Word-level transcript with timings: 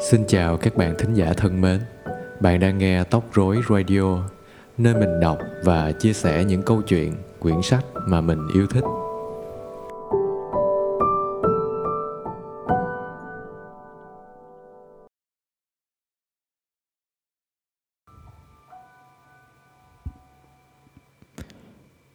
Xin 0.00 0.24
chào 0.28 0.56
các 0.56 0.76
bạn 0.76 0.94
thính 0.98 1.14
giả 1.14 1.32
thân 1.36 1.60
mến. 1.60 1.80
Bạn 2.40 2.60
đang 2.60 2.78
nghe 2.78 3.04
Tóc 3.04 3.24
Rối 3.34 3.60
Radio, 3.68 4.28
nơi 4.78 4.94
mình 4.94 5.20
đọc 5.20 5.38
và 5.64 5.92
chia 5.92 6.12
sẻ 6.12 6.44
những 6.44 6.62
câu 6.62 6.82
chuyện, 6.82 7.14
quyển 7.40 7.62
sách 7.62 7.84
mà 8.08 8.20
mình 8.20 8.48
yêu 8.54 8.66
thích. 8.66 8.84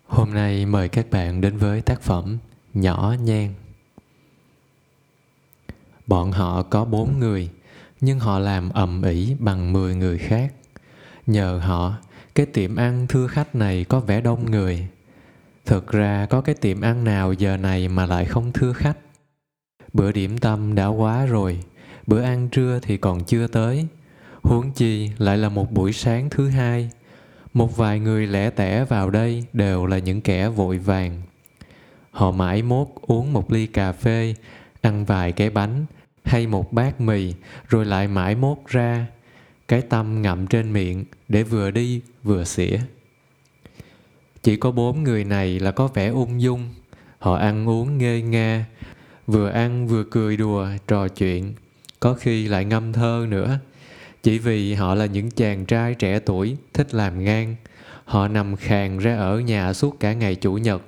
Hôm 0.07 0.33
nay 0.33 0.65
mời 0.65 0.89
các 0.89 1.05
bạn 1.11 1.41
đến 1.41 1.57
với 1.57 1.81
tác 1.81 2.01
phẩm 2.01 2.37
Nhỏ 2.73 3.15
Nhan. 3.23 3.53
Bọn 6.07 6.31
họ 6.31 6.63
có 6.63 6.85
bốn 6.85 7.19
người– 7.19 7.49
nhưng 8.01 8.19
họ 8.19 8.39
làm 8.39 8.69
ầm 8.69 9.01
ĩ 9.01 9.35
bằng 9.39 9.73
10 9.73 9.95
người 9.95 10.17
khác. 10.17 10.53
Nhờ 11.27 11.61
họ, 11.63 11.93
cái 12.35 12.45
tiệm 12.45 12.75
ăn 12.75 13.07
thưa 13.09 13.27
khách 13.27 13.55
này 13.55 13.83
có 13.83 13.99
vẻ 13.99 14.21
đông 14.21 14.51
người. 14.51 14.87
Thực 15.65 15.91
ra 15.91 16.27
có 16.29 16.41
cái 16.41 16.55
tiệm 16.55 16.81
ăn 16.81 17.03
nào 17.03 17.33
giờ 17.33 17.57
này 17.57 17.87
mà 17.87 18.05
lại 18.05 18.25
không 18.25 18.51
thưa 18.51 18.73
khách. 18.73 18.97
Bữa 19.93 20.11
điểm 20.11 20.37
tâm 20.37 20.75
đã 20.75 20.87
quá 20.87 21.25
rồi, 21.25 21.59
bữa 22.07 22.21
ăn 22.21 22.49
trưa 22.49 22.79
thì 22.81 22.97
còn 22.97 23.23
chưa 23.23 23.47
tới. 23.47 23.87
Huống 24.41 24.71
chi 24.71 25.11
lại 25.17 25.37
là 25.37 25.49
một 25.49 25.71
buổi 25.71 25.93
sáng 25.93 26.29
thứ 26.29 26.49
hai. 26.49 26.89
Một 27.53 27.77
vài 27.77 27.99
người 27.99 28.27
lẻ 28.27 28.49
tẻ 28.49 28.85
vào 28.85 29.09
đây 29.09 29.43
đều 29.53 29.85
là 29.85 29.97
những 29.97 30.21
kẻ 30.21 30.49
vội 30.49 30.77
vàng. 30.77 31.21
Họ 32.11 32.31
mãi 32.31 32.61
mốt 32.61 32.87
uống 33.01 33.33
một 33.33 33.51
ly 33.51 33.67
cà 33.67 33.91
phê, 33.91 34.35
ăn 34.81 35.05
vài 35.05 35.31
cái 35.31 35.49
bánh, 35.49 35.85
hay 36.23 36.47
một 36.47 36.73
bát 36.73 37.01
mì, 37.01 37.33
rồi 37.69 37.85
lại 37.85 38.07
mãi 38.07 38.35
mốt 38.35 38.57
ra, 38.67 39.05
cái 39.67 39.81
tâm 39.81 40.21
ngậm 40.21 40.47
trên 40.47 40.73
miệng 40.73 41.05
để 41.29 41.43
vừa 41.43 41.71
đi 41.71 42.01
vừa 42.23 42.43
xỉa. 42.43 42.79
Chỉ 44.43 44.55
có 44.55 44.71
bốn 44.71 45.03
người 45.03 45.23
này 45.23 45.59
là 45.59 45.71
có 45.71 45.87
vẻ 45.87 46.07
ung 46.07 46.41
dung, 46.41 46.69
họ 47.19 47.35
ăn 47.35 47.69
uống 47.69 47.97
nghê 47.97 48.21
nga, 48.21 48.65
vừa 49.27 49.49
ăn 49.49 49.87
vừa 49.87 50.03
cười 50.03 50.37
đùa, 50.37 50.67
trò 50.87 51.07
chuyện, 51.07 51.53
có 51.99 52.13
khi 52.13 52.47
lại 52.47 52.65
ngâm 52.65 52.93
thơ 52.93 53.25
nữa. 53.29 53.59
Chỉ 54.23 54.39
vì 54.39 54.73
họ 54.73 54.95
là 54.95 55.05
những 55.05 55.31
chàng 55.31 55.65
trai 55.65 55.95
trẻ 55.95 56.19
tuổi, 56.19 56.57
thích 56.73 56.93
làm 56.93 57.23
ngang, 57.23 57.55
họ 58.05 58.27
nằm 58.27 58.55
khàn 58.55 58.97
ra 58.97 59.15
ở 59.15 59.39
nhà 59.39 59.73
suốt 59.73 59.99
cả 59.99 60.13
ngày 60.13 60.35
chủ 60.35 60.53
nhật, 60.53 60.81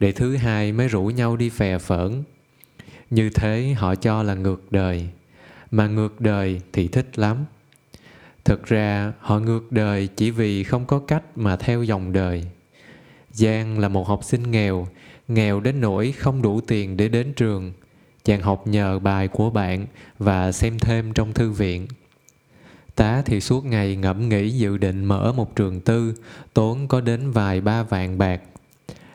để 0.00 0.12
thứ 0.12 0.36
hai 0.36 0.72
mới 0.72 0.88
rủ 0.88 1.04
nhau 1.04 1.36
đi 1.36 1.48
phè 1.48 1.78
phỡn 1.78 2.22
như 3.10 3.30
thế 3.30 3.74
họ 3.78 3.94
cho 3.94 4.22
là 4.22 4.34
ngược 4.34 4.72
đời, 4.72 5.08
mà 5.70 5.86
ngược 5.86 6.20
đời 6.20 6.60
thì 6.72 6.88
thích 6.88 7.18
lắm. 7.18 7.44
Thực 8.44 8.66
ra, 8.66 9.12
họ 9.20 9.38
ngược 9.38 9.72
đời 9.72 10.08
chỉ 10.16 10.30
vì 10.30 10.64
không 10.64 10.86
có 10.86 10.98
cách 10.98 11.22
mà 11.36 11.56
theo 11.56 11.82
dòng 11.82 12.12
đời. 12.12 12.44
Giang 13.32 13.78
là 13.78 13.88
một 13.88 14.08
học 14.08 14.24
sinh 14.24 14.50
nghèo 14.50 14.86
nghèo 15.28 15.60
đến 15.60 15.80
nỗi 15.80 16.12
không 16.12 16.42
đủ 16.42 16.60
tiền 16.60 16.96
để 16.96 17.08
đến 17.08 17.32
trường. 17.32 17.72
Chàng 18.24 18.40
học 18.40 18.66
nhờ 18.66 18.98
bài 18.98 19.28
của 19.28 19.50
bạn 19.50 19.86
và 20.18 20.52
xem 20.52 20.78
thêm 20.78 21.12
trong 21.12 21.32
thư 21.32 21.50
viện. 21.50 21.86
Tá 22.94 23.22
thì 23.26 23.40
suốt 23.40 23.64
ngày 23.64 23.96
ngẫm 23.96 24.28
nghĩ 24.28 24.50
dự 24.50 24.78
định 24.78 25.04
mở 25.04 25.32
một 25.32 25.56
trường 25.56 25.80
tư, 25.80 26.14
tốn 26.54 26.88
có 26.88 27.00
đến 27.00 27.30
vài 27.30 27.60
ba 27.60 27.82
vạn 27.82 28.18
bạc 28.18 28.40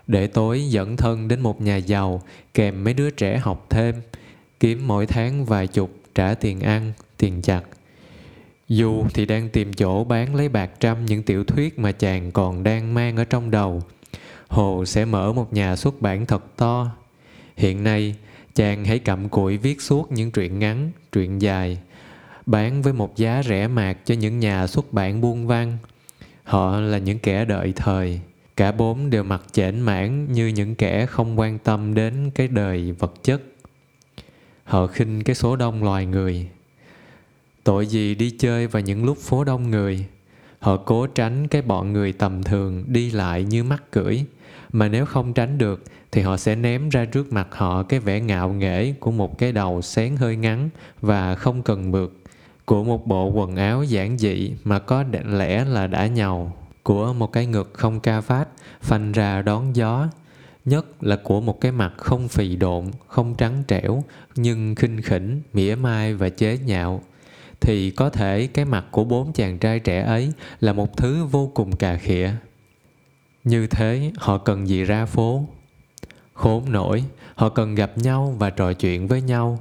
để 0.07 0.27
tối 0.27 0.65
dẫn 0.69 0.97
thân 0.97 1.27
đến 1.27 1.41
một 1.41 1.61
nhà 1.61 1.75
giàu, 1.75 2.21
kèm 2.53 2.83
mấy 2.83 2.93
đứa 2.93 3.09
trẻ 3.09 3.37
học 3.37 3.65
thêm, 3.69 3.95
kiếm 4.59 4.87
mỗi 4.87 5.05
tháng 5.05 5.45
vài 5.45 5.67
chục 5.67 5.91
trả 6.15 6.33
tiền 6.33 6.59
ăn, 6.59 6.93
tiền 7.17 7.41
chặt 7.41 7.61
dù 8.67 9.03
thì 9.13 9.25
đang 9.25 9.49
tìm 9.49 9.73
chỗ 9.73 10.03
bán 10.03 10.35
lấy 10.35 10.49
bạc 10.49 10.71
trăm 10.79 11.05
những 11.05 11.23
tiểu 11.23 11.43
thuyết 11.43 11.79
mà 11.79 11.91
chàng 11.91 12.31
còn 12.31 12.63
đang 12.63 12.93
mang 12.93 13.17
ở 13.17 13.23
trong 13.25 13.51
đầu, 13.51 13.81
hồ 14.47 14.85
sẽ 14.85 15.05
mở 15.05 15.33
một 15.33 15.53
nhà 15.53 15.75
xuất 15.75 16.01
bản 16.01 16.25
thật 16.25 16.57
to. 16.57 16.91
Hiện 17.55 17.83
nay, 17.83 18.15
chàng 18.55 18.85
hãy 18.85 18.99
cặm 18.99 19.29
cụi 19.29 19.57
viết 19.57 19.81
suốt 19.81 20.11
những 20.11 20.31
truyện 20.31 20.59
ngắn, 20.59 20.91
truyện 21.11 21.41
dài, 21.41 21.77
bán 22.45 22.81
với 22.81 22.93
một 22.93 23.17
giá 23.17 23.43
rẻ 23.43 23.67
mạt 23.67 23.97
cho 24.05 24.15
những 24.15 24.39
nhà 24.39 24.67
xuất 24.67 24.93
bản 24.93 25.21
buôn 25.21 25.47
văn 25.47 25.77
họ 26.43 26.79
là 26.79 26.97
những 26.97 27.19
kẻ 27.19 27.45
đợi 27.45 27.73
thời 27.75 28.19
cả 28.55 28.71
bốn 28.71 29.09
đều 29.09 29.23
mặc 29.23 29.41
chểnh 29.53 29.85
mãn 29.85 30.33
như 30.33 30.47
những 30.47 30.75
kẻ 30.75 31.05
không 31.05 31.39
quan 31.39 31.59
tâm 31.59 31.93
đến 31.93 32.31
cái 32.35 32.47
đời 32.47 32.91
vật 32.91 33.13
chất. 33.23 33.41
Họ 34.63 34.87
khinh 34.87 35.23
cái 35.23 35.35
số 35.35 35.55
đông 35.55 35.83
loài 35.83 36.05
người. 36.05 36.49
Tội 37.63 37.87
gì 37.87 38.15
đi 38.15 38.29
chơi 38.29 38.67
vào 38.67 38.81
những 38.81 39.05
lúc 39.05 39.17
phố 39.17 39.43
đông 39.43 39.71
người? 39.71 40.05
Họ 40.59 40.77
cố 40.77 41.07
tránh 41.07 41.47
cái 41.47 41.61
bọn 41.61 41.93
người 41.93 42.13
tầm 42.13 42.43
thường 42.43 42.83
đi 42.87 43.11
lại 43.11 43.43
như 43.43 43.63
mắc 43.63 43.91
cưỡi. 43.91 44.23
Mà 44.71 44.87
nếu 44.87 45.05
không 45.05 45.33
tránh 45.33 45.57
được, 45.57 45.83
thì 46.11 46.21
họ 46.21 46.37
sẽ 46.37 46.55
ném 46.55 46.89
ra 46.89 47.05
trước 47.05 47.33
mặt 47.33 47.47
họ 47.51 47.83
cái 47.83 47.99
vẻ 47.99 48.19
ngạo 48.19 48.53
nghễ 48.53 48.93
của 48.99 49.11
một 49.11 49.37
cái 49.37 49.51
đầu 49.51 49.81
xén 49.81 50.15
hơi 50.15 50.35
ngắn 50.35 50.69
và 51.01 51.35
không 51.35 51.63
cần 51.63 51.91
mượt, 51.91 52.13
của 52.65 52.83
một 52.83 53.07
bộ 53.07 53.25
quần 53.25 53.55
áo 53.55 53.83
giản 53.83 54.17
dị 54.17 54.53
mà 54.63 54.79
có 54.79 55.03
lẽ 55.25 55.65
là 55.65 55.87
đã 55.87 56.07
nhầu 56.07 56.51
của 56.85 57.13
một 57.13 57.31
cái 57.31 57.45
ngực 57.45 57.71
không 57.73 57.99
ca 57.99 58.21
phát, 58.21 58.47
phành 58.81 59.11
ra 59.11 59.41
đón 59.41 59.75
gió. 59.75 60.07
Nhất 60.65 61.03
là 61.03 61.15
của 61.23 61.41
một 61.41 61.61
cái 61.61 61.71
mặt 61.71 61.93
không 61.97 62.27
phì 62.27 62.55
độn, 62.55 62.85
không 63.07 63.35
trắng 63.35 63.63
trẻo, 63.67 64.03
nhưng 64.35 64.75
khinh 64.75 65.01
khỉnh, 65.01 65.41
mỉa 65.53 65.75
mai 65.75 66.13
và 66.13 66.29
chế 66.29 66.57
nhạo. 66.57 67.01
Thì 67.61 67.91
có 67.91 68.09
thể 68.09 68.47
cái 68.47 68.65
mặt 68.65 68.85
của 68.91 69.03
bốn 69.03 69.33
chàng 69.33 69.59
trai 69.59 69.79
trẻ 69.79 70.01
ấy 70.01 70.31
là 70.59 70.73
một 70.73 70.97
thứ 70.97 71.25
vô 71.25 71.51
cùng 71.53 71.75
cà 71.75 71.97
khịa. 71.97 72.31
Như 73.43 73.67
thế, 73.67 74.11
họ 74.17 74.37
cần 74.37 74.67
gì 74.67 74.83
ra 74.83 75.05
phố? 75.05 75.45
Khốn 76.33 76.71
nổi, 76.71 77.03
họ 77.35 77.49
cần 77.49 77.75
gặp 77.75 77.97
nhau 77.97 78.35
và 78.39 78.49
trò 78.49 78.73
chuyện 78.73 79.07
với 79.07 79.21
nhau. 79.21 79.59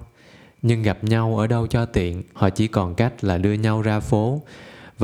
Nhưng 0.62 0.82
gặp 0.82 1.04
nhau 1.04 1.38
ở 1.38 1.46
đâu 1.46 1.66
cho 1.66 1.86
tiện, 1.86 2.22
họ 2.32 2.50
chỉ 2.50 2.68
còn 2.68 2.94
cách 2.94 3.24
là 3.24 3.38
đưa 3.38 3.52
nhau 3.52 3.82
ra 3.82 4.00
phố 4.00 4.40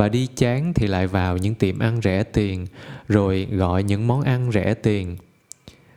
và 0.01 0.09
đi 0.09 0.27
chán 0.37 0.73
thì 0.75 0.87
lại 0.87 1.07
vào 1.07 1.37
những 1.37 1.55
tiệm 1.55 1.79
ăn 1.79 2.01
rẻ 2.03 2.23
tiền, 2.23 2.67
rồi 3.09 3.49
gọi 3.51 3.83
những 3.83 4.07
món 4.07 4.23
ăn 4.23 4.53
rẻ 4.53 4.75
tiền. 4.75 5.17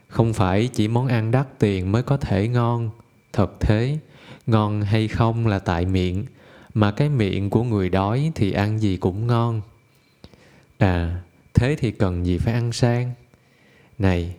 Không 0.08 0.32
phải 0.32 0.68
chỉ 0.72 0.88
món 0.88 1.06
ăn 1.06 1.30
đắt 1.30 1.58
tiền 1.58 1.92
mới 1.92 2.02
có 2.02 2.16
thể 2.16 2.48
ngon, 2.48 2.90
thật 3.32 3.60
thế. 3.60 3.98
Ngon 4.46 4.82
hay 4.82 5.08
không 5.08 5.46
là 5.46 5.58
tại 5.58 5.86
miệng, 5.86 6.24
mà 6.74 6.90
cái 6.90 7.08
miệng 7.08 7.50
của 7.50 7.62
người 7.62 7.88
đói 7.88 8.32
thì 8.34 8.52
ăn 8.52 8.78
gì 8.78 8.96
cũng 8.96 9.26
ngon. 9.26 9.60
À 10.78 11.20
thế 11.54 11.76
thì 11.78 11.90
cần 11.90 12.26
gì 12.26 12.38
phải 12.38 12.54
ăn 12.54 12.72
sang? 12.72 13.12
Này, 13.98 14.34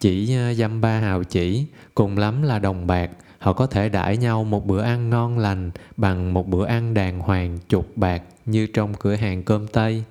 chỉ 0.00 0.34
à, 0.34 0.54
dăm 0.54 0.80
ba 0.80 1.00
hào 1.00 1.24
chỉ, 1.24 1.64
cùng 1.94 2.18
lắm 2.18 2.42
là 2.42 2.58
đồng 2.58 2.86
bạc 2.86 3.10
họ 3.38 3.52
có 3.52 3.66
thể 3.66 3.88
đãi 3.88 4.16
nhau 4.16 4.44
một 4.44 4.66
bữa 4.66 4.82
ăn 4.82 5.10
ngon 5.10 5.38
lành 5.38 5.70
bằng 5.96 6.34
một 6.34 6.48
bữa 6.48 6.66
ăn 6.66 6.94
đàng 6.94 7.20
hoàng 7.20 7.58
chục 7.68 7.86
bạc 7.96 8.22
như 8.46 8.66
trong 8.66 8.94
cửa 8.94 9.14
hàng 9.14 9.42
cơm 9.42 9.68
tây. 9.68 10.04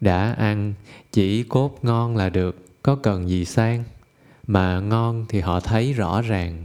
Đã 0.00 0.34
ăn, 0.38 0.74
chỉ 1.12 1.42
cốt 1.42 1.78
ngon 1.82 2.16
là 2.16 2.28
được, 2.28 2.82
có 2.82 2.96
cần 2.96 3.28
gì 3.28 3.44
sang? 3.44 3.84
Mà 4.46 4.80
ngon 4.80 5.26
thì 5.28 5.40
họ 5.40 5.60
thấy 5.60 5.92
rõ 5.92 6.22
ràng. 6.22 6.64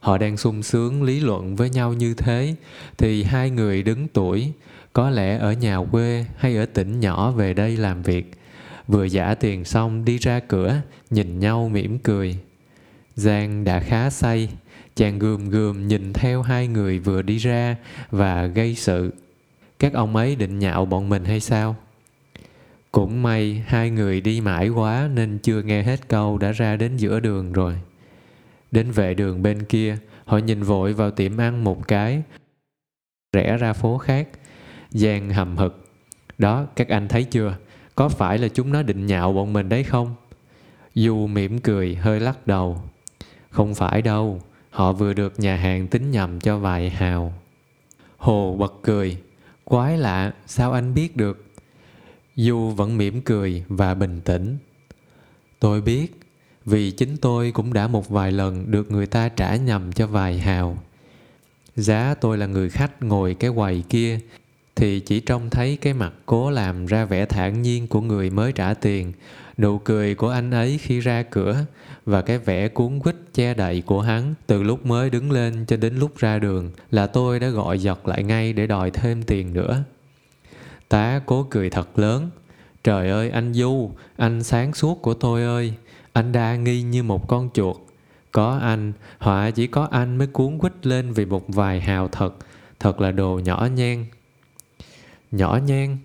Họ 0.00 0.18
đang 0.18 0.36
sung 0.36 0.62
sướng 0.62 1.02
lý 1.02 1.20
luận 1.20 1.56
với 1.56 1.70
nhau 1.70 1.92
như 1.92 2.14
thế, 2.14 2.54
thì 2.98 3.22
hai 3.22 3.50
người 3.50 3.82
đứng 3.82 4.08
tuổi, 4.08 4.52
có 4.92 5.10
lẽ 5.10 5.38
ở 5.38 5.52
nhà 5.52 5.78
quê 5.92 6.24
hay 6.36 6.56
ở 6.56 6.66
tỉnh 6.66 7.00
nhỏ 7.00 7.30
về 7.30 7.54
đây 7.54 7.76
làm 7.76 8.02
việc, 8.02 8.32
vừa 8.88 9.04
giả 9.04 9.34
tiền 9.34 9.64
xong 9.64 10.04
đi 10.04 10.18
ra 10.18 10.40
cửa, 10.40 10.80
nhìn 11.10 11.38
nhau 11.38 11.68
mỉm 11.68 11.98
cười 11.98 12.38
giang 13.18 13.64
đã 13.64 13.80
khá 13.80 14.10
say. 14.10 14.48
Chàng 14.96 15.18
gườm 15.18 15.50
gườm 15.50 15.88
nhìn 15.88 16.12
theo 16.12 16.42
hai 16.42 16.68
người 16.68 16.98
vừa 16.98 17.22
đi 17.22 17.38
ra 17.38 17.76
và 18.10 18.46
gây 18.46 18.74
sự. 18.74 19.14
Các 19.78 19.92
ông 19.92 20.16
ấy 20.16 20.36
định 20.36 20.58
nhạo 20.58 20.84
bọn 20.84 21.08
mình 21.08 21.24
hay 21.24 21.40
sao? 21.40 21.76
Cũng 22.92 23.22
may 23.22 23.64
hai 23.66 23.90
người 23.90 24.20
đi 24.20 24.40
mãi 24.40 24.68
quá 24.68 25.08
nên 25.14 25.38
chưa 25.38 25.62
nghe 25.62 25.82
hết 25.82 26.08
câu 26.08 26.38
đã 26.38 26.52
ra 26.52 26.76
đến 26.76 26.96
giữa 26.96 27.20
đường 27.20 27.52
rồi. 27.52 27.74
Đến 28.70 28.90
vệ 28.90 29.14
đường 29.14 29.42
bên 29.42 29.64
kia, 29.64 29.96
họ 30.24 30.38
nhìn 30.38 30.62
vội 30.62 30.92
vào 30.92 31.10
tiệm 31.10 31.40
ăn 31.40 31.64
một 31.64 31.88
cái, 31.88 32.22
rẽ 33.32 33.56
ra 33.56 33.72
phố 33.72 33.98
khác. 33.98 34.28
Giang 34.90 35.30
hầm 35.30 35.56
hực. 35.56 35.84
Đó, 36.38 36.66
các 36.76 36.88
anh 36.88 37.08
thấy 37.08 37.24
chưa? 37.24 37.56
Có 37.94 38.08
phải 38.08 38.38
là 38.38 38.48
chúng 38.48 38.72
nó 38.72 38.82
định 38.82 39.06
nhạo 39.06 39.32
bọn 39.32 39.52
mình 39.52 39.68
đấy 39.68 39.82
không? 39.82 40.14
Du 40.94 41.26
mỉm 41.26 41.58
cười, 41.58 41.94
hơi 41.94 42.20
lắc 42.20 42.46
đầu 42.46 42.82
không 43.50 43.74
phải 43.74 44.02
đâu 44.02 44.40
họ 44.70 44.92
vừa 44.92 45.12
được 45.12 45.40
nhà 45.40 45.56
hàng 45.56 45.86
tính 45.88 46.10
nhầm 46.10 46.40
cho 46.40 46.58
vài 46.58 46.90
hào. 46.90 47.32
Hồ 48.16 48.56
bật 48.58 48.74
cười 48.82 49.16
quái 49.64 49.98
lạ 49.98 50.32
sao 50.46 50.72
anh 50.72 50.94
biết 50.94 51.16
được? 51.16 51.44
Du 52.36 52.70
vẫn 52.70 52.96
mỉm 52.96 53.20
cười 53.20 53.64
và 53.68 53.94
bình 53.94 54.20
tĩnh. 54.20 54.58
Tôi 55.60 55.80
biết 55.80 56.20
vì 56.64 56.90
chính 56.90 57.16
tôi 57.16 57.52
cũng 57.52 57.72
đã 57.72 57.86
một 57.86 58.08
vài 58.08 58.32
lần 58.32 58.70
được 58.70 58.90
người 58.90 59.06
ta 59.06 59.28
trả 59.28 59.56
nhầm 59.56 59.92
cho 59.92 60.06
vài 60.06 60.38
hào. 60.38 60.78
Giá 61.76 62.14
tôi 62.20 62.38
là 62.38 62.46
người 62.46 62.70
khách 62.70 63.02
ngồi 63.02 63.34
cái 63.34 63.50
quầy 63.56 63.84
kia 63.88 64.20
thì 64.76 65.00
chỉ 65.00 65.20
trông 65.20 65.50
thấy 65.50 65.78
cái 65.80 65.94
mặt 65.94 66.12
cố 66.26 66.50
làm 66.50 66.86
ra 66.86 67.04
vẻ 67.04 67.26
thản 67.26 67.62
nhiên 67.62 67.86
của 67.86 68.00
người 68.00 68.30
mới 68.30 68.52
trả 68.52 68.74
tiền, 68.74 69.12
nụ 69.58 69.78
cười 69.78 70.14
của 70.14 70.28
anh 70.28 70.50
ấy 70.50 70.78
khi 70.78 71.00
ra 71.00 71.22
cửa 71.22 71.64
và 72.06 72.22
cái 72.22 72.38
vẻ 72.38 72.68
cuốn 72.68 73.00
quýt 73.00 73.16
che 73.34 73.54
đậy 73.54 73.82
của 73.86 74.00
hắn 74.00 74.34
từ 74.46 74.62
lúc 74.62 74.86
mới 74.86 75.10
đứng 75.10 75.30
lên 75.30 75.64
cho 75.66 75.76
đến 75.76 75.96
lúc 75.96 76.16
ra 76.16 76.38
đường 76.38 76.70
là 76.90 77.06
tôi 77.06 77.40
đã 77.40 77.48
gọi 77.48 77.78
giật 77.78 78.08
lại 78.08 78.22
ngay 78.22 78.52
để 78.52 78.66
đòi 78.66 78.90
thêm 78.90 79.22
tiền 79.22 79.52
nữa. 79.52 79.84
Tá 80.88 81.20
cố 81.26 81.46
cười 81.50 81.70
thật 81.70 81.98
lớn. 81.98 82.30
Trời 82.84 83.10
ơi 83.10 83.30
anh 83.30 83.54
Du, 83.54 83.90
anh 84.16 84.42
sáng 84.42 84.74
suốt 84.74 85.02
của 85.02 85.14
tôi 85.14 85.42
ơi, 85.42 85.74
anh 86.12 86.32
đa 86.32 86.56
nghi 86.56 86.82
như 86.82 87.02
một 87.02 87.28
con 87.28 87.50
chuột. 87.54 87.76
Có 88.32 88.58
anh, 88.62 88.92
họa 89.18 89.50
chỉ 89.50 89.66
có 89.66 89.88
anh 89.90 90.16
mới 90.16 90.26
cuốn 90.26 90.58
quýt 90.58 90.86
lên 90.86 91.12
vì 91.12 91.24
một 91.24 91.44
vài 91.48 91.80
hào 91.80 92.08
thật, 92.08 92.34
thật 92.80 93.00
là 93.00 93.10
đồ 93.10 93.40
nhỏ 93.44 93.68
nhen. 93.74 94.06
Nhỏ 95.30 95.58
nhen? 95.66 95.96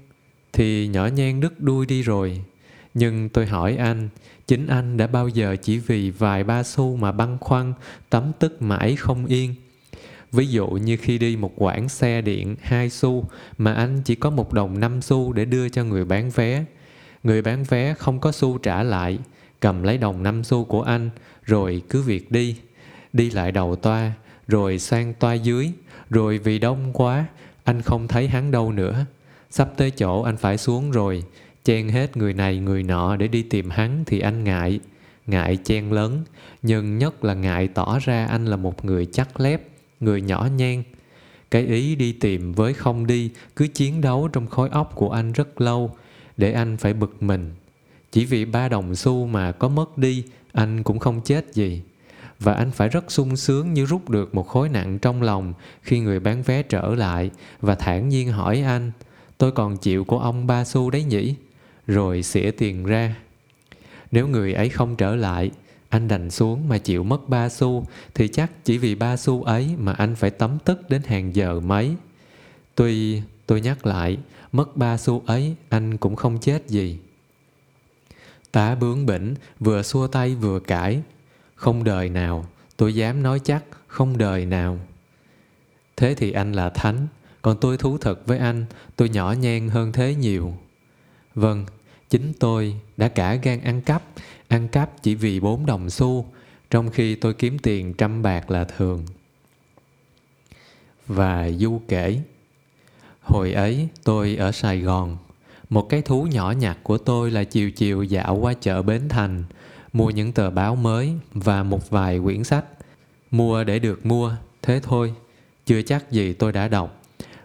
Thì 0.54 0.88
nhỏ 0.88 1.08
nhen 1.08 1.40
đứt 1.40 1.62
đuôi 1.62 1.86
đi 1.86 2.02
rồi. 2.02 2.44
Nhưng 2.94 3.30
tôi 3.30 3.46
hỏi 3.46 3.76
anh, 3.76 4.10
chính 4.48 4.68
anh 4.68 4.98
đã 4.98 5.08
bao 5.08 5.28
giờ 5.28 5.56
chỉ 5.62 5.78
vì 5.78 6.10
vài 6.10 6.44
ba 6.44 6.64
xu 6.64 6.96
mà 6.96 7.12
băn 7.12 7.38
khoăn, 7.42 7.74
tấm 8.10 8.32
tức 8.40 8.62
mãi 8.62 8.96
không 8.96 9.26
yên? 9.26 9.56
Ví 10.32 10.48
dụ 10.48 10.68
như 10.68 10.98
khi 10.98 11.18
đi 11.18 11.36
một 11.36 11.52
quãng 11.56 11.90
xe 11.90 12.22
điện 12.22 12.56
2 12.62 12.90
xu 12.90 13.26
mà 13.58 13.74
anh 13.74 14.02
chỉ 14.06 14.16
có 14.16 14.30
một 14.30 14.54
đồng 14.54 14.80
5 14.80 15.02
xu 15.02 15.34
để 15.34 15.46
đưa 15.46 15.70
cho 15.70 15.84
người 15.84 16.06
bán 16.06 16.30
vé. 16.30 16.66
Người 17.24 17.42
bán 17.42 17.64
vé 17.64 17.94
không 17.94 18.20
có 18.20 18.32
xu 18.32 18.58
trả 18.58 18.84
lại, 18.84 19.20
cầm 19.60 19.84
lấy 19.84 19.98
đồng 19.98 20.24
5 20.24 20.44
xu 20.44 20.64
của 20.66 20.82
anh 20.82 21.10
rồi 21.44 21.82
cứ 21.90 22.02
việc 22.02 22.32
đi. 22.32 22.56
Đi 23.14 23.30
lại 23.30 23.52
đầu 23.52 23.76
toa, 23.76 24.12
rồi 24.48 24.80
sang 24.80 25.14
toa 25.14 25.34
dưới, 25.34 25.72
rồi 26.10 26.38
vì 26.38 26.60
đông 26.60 26.94
quá, 26.94 27.26
anh 27.64 27.82
không 27.82 28.08
thấy 28.08 28.28
hắn 28.28 28.52
đâu 28.52 28.72
nữa. 28.72 29.06
Sắp 29.50 29.70
tới 29.78 29.92
chỗ 29.92 30.22
anh 30.22 30.38
phải 30.38 30.58
xuống 30.58 30.92
rồi, 30.92 31.24
chen 31.64 31.90
hết 31.90 32.18
người 32.18 32.34
này 32.34 32.60
người 32.60 32.84
nọ 32.84 33.16
để 33.16 33.28
đi 33.28 33.44
tìm 33.44 33.70
hắn 33.70 34.04
thì 34.06 34.20
anh 34.20 34.44
ngại. 34.44 34.80
Ngại 35.28 35.58
chen 35.64 35.92
lớn, 35.92 36.24
nhưng 36.62 36.98
nhất 36.98 37.24
là 37.24 37.34
ngại 37.34 37.68
tỏ 37.68 38.00
ra 38.00 38.26
anh 38.26 38.46
là 38.46 38.58
một 38.58 38.86
người 38.86 39.06
chắc 39.06 39.40
lép, 39.40 39.62
người 40.00 40.22
nhỏ 40.22 40.48
nhen. 40.58 40.84
Cái 41.52 41.66
ý 41.66 41.96
đi 41.96 42.12
tìm 42.12 42.54
với 42.54 42.74
không 42.74 43.08
đi 43.08 43.32
cứ 43.56 43.68
chiến 43.68 44.02
đấu 44.02 44.30
trong 44.34 44.48
khối 44.48 44.70
óc 44.70 44.92
của 44.96 45.10
anh 45.10 45.32
rất 45.32 45.62
lâu, 45.62 45.96
để 46.38 46.52
anh 46.52 46.78
phải 46.78 46.94
bực 46.94 47.24
mình. 47.24 47.52
Chỉ 48.12 48.26
vì 48.26 48.46
ba 48.46 48.70
đồng 48.70 48.96
xu 48.96 49.28
mà 49.28 49.52
có 49.52 49.70
mất 49.70 49.98
đi, 49.98 50.24
anh 50.54 50.84
cũng 50.84 51.00
không 51.00 51.22
chết 51.22 51.54
gì. 51.54 51.82
Và 52.40 52.54
anh 52.54 52.72
phải 52.72 52.90
rất 52.90 53.12
sung 53.12 53.36
sướng 53.36 53.74
như 53.74 53.86
rút 53.86 54.10
được 54.10 54.36
một 54.36 54.48
khối 54.48 54.70
nặng 54.70 55.00
trong 55.00 55.22
lòng 55.22 55.54
khi 55.82 56.00
người 56.00 56.20
bán 56.20 56.44
vé 56.44 56.64
trở 56.64 56.96
lại 56.96 57.32
và 57.62 57.76
thản 57.76 58.10
nhiên 58.10 58.32
hỏi 58.32 58.62
anh, 58.62 58.92
tôi 59.38 59.52
còn 59.52 59.78
chịu 59.78 60.04
của 60.04 60.20
ông 60.20 60.48
ba 60.48 60.66
xu 60.66 60.90
đấy 60.90 61.04
nhỉ? 61.04 61.36
Rồi 61.88 62.24
xỉa 62.24 62.52
tiền 62.52 62.86
ra. 62.86 63.16
Nếu 64.12 64.28
người 64.28 64.54
ấy 64.54 64.70
không 64.70 64.96
trở 64.96 65.16
lại, 65.16 65.52
anh 65.90 66.08
đành 66.08 66.32
xuống 66.32 66.70
mà 66.70 66.78
chịu 66.78 67.04
mất 67.04 67.30
ba 67.30 67.50
xu 67.50 67.86
thì 68.14 68.28
chắc 68.28 68.52
chỉ 68.64 68.78
vì 68.78 68.96
ba 68.96 69.18
xu 69.18 69.44
ấy 69.44 69.76
mà 69.78 69.94
anh 69.94 70.16
phải 70.16 70.30
tấm 70.30 70.58
tức 70.66 70.90
đến 70.90 71.02
hàng 71.04 71.36
giờ 71.36 71.60
mấy. 71.60 71.96
Tuy 72.76 73.22
tôi 73.46 73.62
nhắc 73.62 73.86
lại, 73.86 74.18
mất 74.52 74.78
ba 74.78 74.98
xu 74.98 75.24
ấy 75.26 75.56
anh 75.70 75.98
cũng 75.98 76.16
không 76.16 76.40
chết 76.40 76.68
gì. 76.68 76.98
Tá 78.52 78.76
bướng 78.76 79.06
bỉnh, 79.06 79.36
vừa 79.60 79.82
xua 79.82 80.08
tay 80.08 80.36
vừa 80.36 80.60
cãi. 80.60 81.02
Không 81.56 81.84
đời 81.84 82.10
nào, 82.10 82.46
tôi 82.78 82.96
dám 82.96 83.24
nói 83.24 83.40
chắc, 83.44 83.64
không 83.88 84.18
đời 84.18 84.46
nào. 84.46 84.80
Thế 85.98 86.16
thì 86.16 86.32
anh 86.32 86.54
là 86.54 86.70
thánh, 86.70 87.08
còn 87.42 87.58
tôi 87.62 87.78
thú 87.78 87.98
thật 87.98 88.28
với 88.28 88.38
anh, 88.38 88.66
tôi 88.96 89.10
nhỏ 89.10 89.32
nhen 89.32 89.70
hơn 89.70 89.92
thế 89.92 90.16
nhiều. 90.16 90.58
Vâng, 91.36 91.66
chính 92.10 92.34
tôi 92.40 92.76
đã 92.98 93.08
cả 93.08 93.36
gan 93.36 93.62
ăn 93.62 93.82
cắp, 93.82 94.04
ăn 94.48 94.68
cắp 94.68 95.04
chỉ 95.04 95.16
vì 95.16 95.40
bốn 95.40 95.66
đồng 95.66 95.90
xu, 95.90 96.26
trong 96.70 96.90
khi 96.90 97.16
tôi 97.16 97.34
kiếm 97.34 97.60
tiền 97.60 97.94
trăm 97.94 98.22
bạc 98.22 98.52
là 98.52 98.64
thường. 98.64 99.06
Và 101.08 101.50
Du 101.50 101.82
kể, 101.88 102.20
hồi 103.22 103.54
ấy 103.54 103.88
tôi 104.04 104.36
ở 104.36 104.52
Sài 104.52 104.80
Gòn, 104.80 105.18
một 105.70 105.90
cái 105.90 106.02
thú 106.02 106.24
nhỏ 106.24 106.52
nhặt 106.52 106.78
của 106.84 106.98
tôi 106.98 107.32
là 107.32 107.44
chiều 107.44 107.72
chiều 107.72 108.04
dạo 108.04 108.36
qua 108.36 108.54
chợ 108.54 108.82
Bến 108.82 109.10
Thành, 109.10 109.44
mua 109.94 110.10
những 110.10 110.32
tờ 110.32 110.50
báo 110.50 110.76
mới 110.76 111.14
và 111.34 111.64
một 111.64 111.90
vài 111.90 112.20
quyển 112.20 112.44
sách. 112.44 112.66
Mua 113.32 113.64
để 113.64 113.80
được 113.80 114.06
mua, 114.06 114.36
thế 114.62 114.80
thôi. 114.84 115.14
Chưa 115.66 115.82
chắc 115.82 116.12
gì 116.12 116.34
tôi 116.34 116.52
đã 116.52 116.68
đọc. 116.68 117.03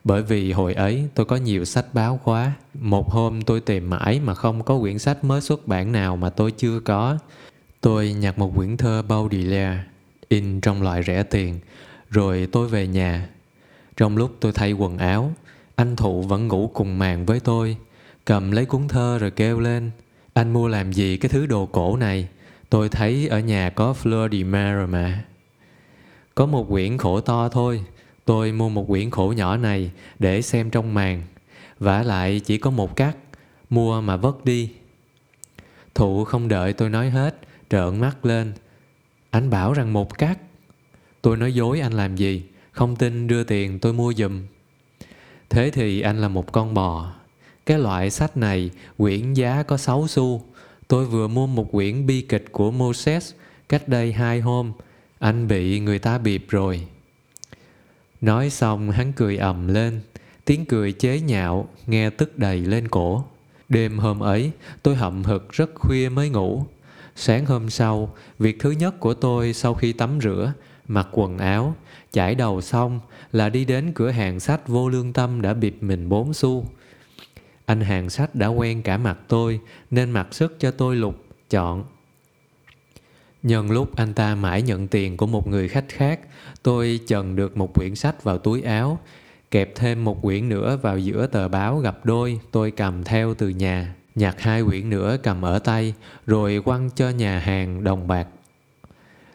Bởi 0.09 0.23
vì 0.23 0.53
hồi 0.53 0.75
ấy 0.75 1.09
tôi 1.15 1.27
có 1.27 1.37
nhiều 1.37 1.65
sách 1.65 1.87
báo 1.93 2.21
quá. 2.25 2.53
Một 2.75 3.11
hôm 3.11 3.43
tôi 3.43 3.61
tìm 3.61 3.91
mãi 3.91 4.21
mà 4.25 4.35
không 4.35 4.63
có 4.63 4.79
quyển 4.79 4.99
sách 4.99 5.25
mới 5.25 5.41
xuất 5.41 5.67
bản 5.69 5.93
nào 5.93 6.17
mà 6.17 6.31
tôi 6.31 6.51
chưa 6.51 6.81
có. 6.81 7.19
Tôi 7.81 8.13
nhặt 8.13 8.39
một 8.39 8.53
quyển 8.57 8.77
thơ 8.77 9.03
Baudelaire, 9.03 9.85
in 10.29 10.61
trong 10.61 10.83
loại 10.83 11.03
rẻ 11.03 11.23
tiền. 11.23 11.61
Rồi 12.11 12.49
tôi 12.53 12.69
về 12.69 12.87
nhà. 12.87 13.29
Trong 13.97 14.17
lúc 14.17 14.37
tôi 14.41 14.53
thay 14.53 14.73
quần 14.73 14.99
áo, 14.99 15.33
anh 15.77 15.97
Thụ 15.97 16.23
vẫn 16.23 16.49
ngủ 16.49 16.71
cùng 16.75 16.99
màn 16.99 17.27
với 17.27 17.41
tôi. 17.41 17.77
Cầm 18.25 18.51
lấy 18.51 18.65
cuốn 18.65 18.89
thơ 18.89 19.19
rồi 19.21 19.31
kêu 19.31 19.61
lên. 19.61 19.91
Anh 20.33 20.53
mua 20.53 20.69
làm 20.69 20.93
gì 20.93 21.17
cái 21.17 21.29
thứ 21.29 21.47
đồ 21.47 21.67
cổ 21.67 21.97
này? 21.97 22.29
Tôi 22.71 22.89
thấy 22.89 23.29
ở 23.29 23.39
nhà 23.39 23.71
có 23.71 23.95
Fleur 24.03 24.29
de 24.39 24.45
Mar 24.45 24.75
rồi 24.75 24.87
mà. 24.87 25.25
Có 26.35 26.47
một 26.47 26.67
quyển 26.69 26.99
khổ 26.99 27.21
to 27.21 27.49
thôi. 27.49 27.85
Tôi 28.29 28.53
mua 28.53 28.69
một 28.69 28.85
quyển 28.89 29.11
khổ 29.11 29.35
nhỏ 29.37 29.57
này 29.57 29.91
để 30.19 30.43
xem 30.43 30.71
trong 30.71 30.95
màn. 30.95 31.23
vả 31.79 32.03
lại 32.03 32.41
chỉ 32.41 32.59
có 32.59 32.71
một 32.71 32.97
cắt. 32.97 33.17
Mua 33.71 34.01
mà 34.01 34.17
vất 34.17 34.45
đi. 34.45 34.71
Thụ 35.95 36.25
không 36.25 36.49
đợi 36.49 36.73
tôi 36.73 36.91
nói 36.91 37.11
hết. 37.11 37.41
Trợn 37.71 38.01
mắt 38.01 38.25
lên. 38.27 38.53
Anh 39.31 39.51
bảo 39.51 39.73
rằng 39.73 39.93
một 39.93 40.19
cắt. 40.19 40.39
Tôi 41.23 41.37
nói 41.37 41.55
dối 41.55 41.81
anh 41.81 41.93
làm 41.93 42.17
gì. 42.17 42.43
Không 42.73 42.97
tin 42.97 43.27
đưa 43.27 43.45
tiền 43.45 43.79
tôi 43.79 43.93
mua 43.93 44.13
giùm. 44.13 44.47
Thế 45.51 45.71
thì 45.71 46.01
anh 46.01 46.21
là 46.21 46.29
một 46.29 46.53
con 46.53 46.75
bò. 46.75 47.13
Cái 47.67 47.79
loại 47.79 48.11
sách 48.11 48.37
này, 48.37 48.71
quyển 48.99 49.35
giá 49.35 49.63
có 49.63 49.77
6 49.77 50.07
xu 50.09 50.43
Tôi 50.89 51.07
vừa 51.07 51.29
mua 51.29 51.47
một 51.47 51.73
quyển 51.73 52.07
bi 52.07 52.21
kịch 52.21 52.45
của 52.53 52.71
Moses 52.71 53.33
cách 53.69 53.88
đây 53.88 54.12
hai 54.12 54.41
hôm. 54.41 54.73
Anh 55.19 55.49
bị 55.49 55.81
người 55.81 55.99
ta 55.99 56.19
bịp 56.19 56.47
rồi. 56.49 56.87
Nói 58.21 58.51
xong 58.51 58.91
hắn 58.91 59.13
cười 59.13 59.37
ầm 59.37 59.69
lên. 59.69 60.01
Tiếng 60.45 60.65
cười 60.65 60.93
chế 60.93 61.21
nhạo, 61.21 61.69
nghe 61.87 62.11
tức 62.11 62.39
đầy 62.39 62.61
lên 62.61 62.89
cổ. 62.89 63.25
Đêm 63.69 63.99
hôm 63.99 64.21
ấy, 64.21 64.51
tôi 64.83 64.97
hậm 64.97 65.25
hực 65.25 65.53
rất 65.53 65.71
khuya 65.75 66.09
mới 66.09 66.29
ngủ. 66.29 66.65
Sáng 67.17 67.47
hôm 67.47 67.71
sau, 67.71 68.15
việc 68.39 68.61
thứ 68.61 68.71
nhất 68.71 69.01
của 69.01 69.15
tôi 69.15 69.53
sau 69.53 69.75
khi 69.75 69.93
tắm 69.93 70.19
rửa, 70.23 70.53
mặc 70.89 71.09
quần 71.13 71.39
áo, 71.39 71.75
chải 72.13 72.35
đầu 72.35 72.61
xong 72.61 73.01
là 73.33 73.49
đi 73.49 73.65
đến 73.65 73.93
cửa 73.95 74.11
hàng 74.11 74.41
sách 74.41 74.69
vô 74.69 74.89
lương 74.89 75.13
tâm 75.13 75.43
đã 75.43 75.55
bịp 75.55 75.77
mình 75.81 76.09
bốn 76.09 76.35
xu. 76.35 76.67
Anh 77.67 77.81
hàng 77.81 78.11
sách 78.11 78.35
đã 78.35 78.47
quen 78.47 78.83
cả 78.83 78.99
mặt 78.99 79.19
tôi 79.29 79.61
nên 79.91 80.11
mặc 80.11 80.29
sức 80.31 80.57
cho 80.59 80.71
tôi 80.71 80.97
lục, 80.97 81.25
chọn. 81.51 81.85
Nhân 83.49 83.71
lúc 83.71 83.97
anh 83.97 84.14
ta 84.14 84.35
mãi 84.35 84.62
nhận 84.62 84.88
tiền 84.88 85.17
của 85.17 85.26
một 85.26 85.47
người 85.47 85.69
khách 85.69 85.88
khác, 85.88 86.21
tôi 86.62 87.00
chần 87.07 87.37
được 87.37 87.57
một 87.57 87.75
quyển 87.75 87.95
sách 87.95 88.25
vào 88.25 88.38
túi 88.38 88.62
áo, 88.62 88.99
kẹp 89.50 89.75
thêm 89.75 90.05
một 90.05 90.23
quyển 90.23 90.49
nữa 90.49 90.78
vào 90.83 90.99
giữa 90.99 91.26
tờ 91.26 91.49
báo 91.49 91.78
gặp 91.78 92.05
đôi 92.05 92.40
tôi 92.50 92.71
cầm 92.71 93.05
theo 93.05 93.35
từ 93.35 93.49
nhà, 93.49 93.95
nhặt 94.14 94.40
hai 94.40 94.64
quyển 94.64 94.90
nữa 94.90 95.17
cầm 95.23 95.43
ở 95.43 95.59
tay, 95.59 95.95
rồi 96.26 96.62
quăng 96.64 96.90
cho 96.90 97.11
nhà 97.11 97.38
hàng 97.38 97.85
đồng 97.85 98.09
bạc. 98.09 98.26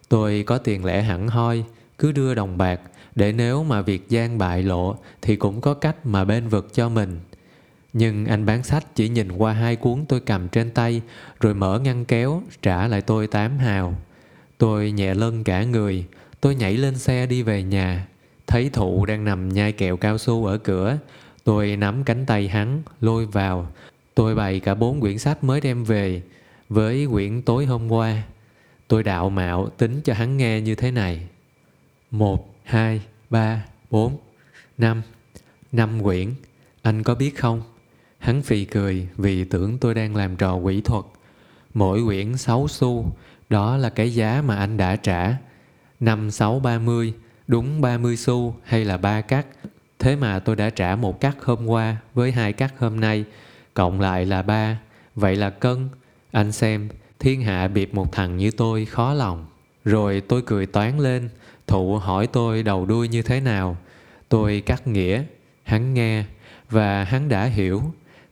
Tôi 0.10 0.44
có 0.48 0.58
tiền 0.58 0.86
lẻ 0.86 1.02
hẳn 1.02 1.28
hoi, 1.28 1.64
cứ 1.98 2.12
đưa 2.12 2.36
đồng 2.36 2.58
bạc, 2.58 2.82
để 3.16 3.32
nếu 3.32 3.64
mà 3.64 3.82
việc 3.82 4.10
gian 4.10 4.38
bại 4.38 4.64
lộ 4.64 4.96
thì 5.22 5.36
cũng 5.36 5.62
có 5.62 5.74
cách 5.74 6.06
mà 6.06 6.26
bên 6.26 6.48
vực 6.48 6.74
cho 6.74 6.90
mình. 6.90 7.20
Nhưng 7.94 8.26
anh 8.26 8.46
bán 8.46 8.64
sách 8.64 8.96
chỉ 8.96 9.10
nhìn 9.10 9.32
qua 9.32 9.54
hai 9.54 9.76
cuốn 9.76 10.06
tôi 10.10 10.20
cầm 10.20 10.48
trên 10.48 10.72
tay 10.72 11.02
rồi 11.40 11.54
mở 11.54 11.80
ngăn 11.80 12.06
kéo 12.06 12.42
trả 12.62 12.88
lại 12.88 13.02
tôi 13.02 13.28
tám 13.28 13.58
hào. 13.58 13.96
Tôi 14.58 14.92
nhẹ 14.92 15.14
lân 15.14 15.44
cả 15.44 15.64
người, 15.64 16.06
tôi 16.42 16.56
nhảy 16.56 16.78
lên 16.78 16.98
xe 16.98 17.26
đi 17.26 17.44
về 17.44 17.64
nhà. 17.64 18.08
Thấy 18.48 18.70
thụ 18.70 19.06
đang 19.06 19.26
nằm 19.26 19.50
nhai 19.50 19.72
kẹo 19.72 19.98
cao 19.98 20.18
su 20.18 20.46
ở 20.46 20.58
cửa, 20.58 20.98
tôi 21.44 21.76
nắm 21.76 22.04
cánh 22.04 22.26
tay 22.26 22.48
hắn, 22.48 22.82
lôi 23.02 23.26
vào. 23.26 23.68
Tôi 24.16 24.36
bày 24.36 24.60
cả 24.60 24.76
bốn 24.76 25.02
quyển 25.02 25.18
sách 25.20 25.44
mới 25.44 25.62
đem 25.62 25.84
về, 25.84 26.22
với 26.70 27.08
quyển 27.12 27.42
tối 27.42 27.66
hôm 27.66 27.92
qua. 27.92 28.24
Tôi 28.88 29.04
đạo 29.04 29.30
mạo 29.30 29.70
tính 29.78 30.02
cho 30.04 30.14
hắn 30.14 30.38
nghe 30.38 30.62
như 30.62 30.76
thế 30.76 30.92
này. 30.92 31.28
Một, 32.12 32.56
hai, 32.64 33.02
ba, 33.30 33.66
bốn, 33.92 34.18
năm. 34.78 35.02
Năm 35.72 36.04
quyển, 36.04 36.34
anh 36.82 37.04
có 37.04 37.16
biết 37.16 37.38
không? 37.38 37.62
Hắn 38.24 38.42
phì 38.42 38.66
cười 38.66 39.08
vì 39.18 39.44
tưởng 39.44 39.78
tôi 39.78 39.94
đang 39.94 40.16
làm 40.16 40.36
trò 40.36 40.56
quỷ 40.56 40.82
thuật. 40.82 41.06
Mỗi 41.74 42.04
quyển 42.06 42.38
6 42.38 42.68
xu, 42.68 43.06
đó 43.50 43.78
là 43.78 43.90
cái 43.90 44.14
giá 44.14 44.44
mà 44.46 44.56
anh 44.56 44.78
đã 44.78 44.96
trả. 44.96 45.36
Năm 46.00 46.32
sáu 46.32 46.60
ba 46.60 46.80
mươi, 46.80 47.14
đúng 47.48 47.82
30 47.82 48.18
xu 48.18 48.56
hay 48.64 48.86
là 48.86 48.98
ba 48.98 49.22
cắt. 49.22 49.48
Thế 50.00 50.16
mà 50.16 50.40
tôi 50.40 50.56
đã 50.56 50.70
trả 50.70 50.96
một 50.96 51.20
cắt 51.20 51.38
hôm 51.44 51.66
qua 51.66 51.98
với 52.14 52.32
hai 52.32 52.54
cắt 52.54 52.74
hôm 52.80 53.00
nay, 53.00 53.26
cộng 53.74 54.02
lại 54.02 54.26
là 54.26 54.42
ba. 54.42 54.80
Vậy 55.16 55.36
là 55.36 55.50
cân. 55.50 55.90
Anh 56.32 56.52
xem, 56.52 56.90
thiên 57.20 57.42
hạ 57.42 57.68
biệt 57.68 57.94
một 57.94 58.12
thằng 58.12 58.38
như 58.38 58.52
tôi 58.52 58.86
khó 58.86 59.14
lòng. 59.14 59.46
Rồi 59.86 60.22
tôi 60.22 60.42
cười 60.46 60.66
toán 60.66 61.00
lên, 61.00 61.30
thụ 61.68 61.98
hỏi 61.98 62.28
tôi 62.28 62.64
đầu 62.64 62.86
đuôi 62.86 63.08
như 63.08 63.22
thế 63.22 63.40
nào. 63.40 63.78
Tôi 64.30 64.64
cắt 64.66 64.88
nghĩa, 64.88 65.24
hắn 65.64 65.94
nghe, 65.94 66.24
và 66.70 67.04
hắn 67.04 67.30
đã 67.30 67.46
hiểu, 67.46 67.82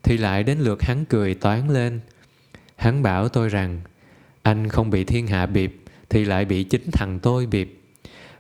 thì 0.04 0.18
lại 0.18 0.44
đến 0.44 0.60
lượt 0.60 0.82
hắn 0.82 1.06
cười 1.06 1.34
toán 1.34 1.70
lên. 1.70 2.00
Hắn 2.76 3.04
bảo 3.04 3.30
tôi 3.30 3.50
rằng, 3.50 3.82
anh 4.42 4.70
không 4.70 4.90
bị 4.90 5.04
thiên 5.04 5.28
hạ 5.28 5.46
biệp, 5.46 5.72
thì 6.10 6.26
lại 6.26 6.46
bị 6.46 6.64
chính 6.64 6.92
thằng 6.92 7.20
tôi 7.20 7.46
biệp. 7.46 7.68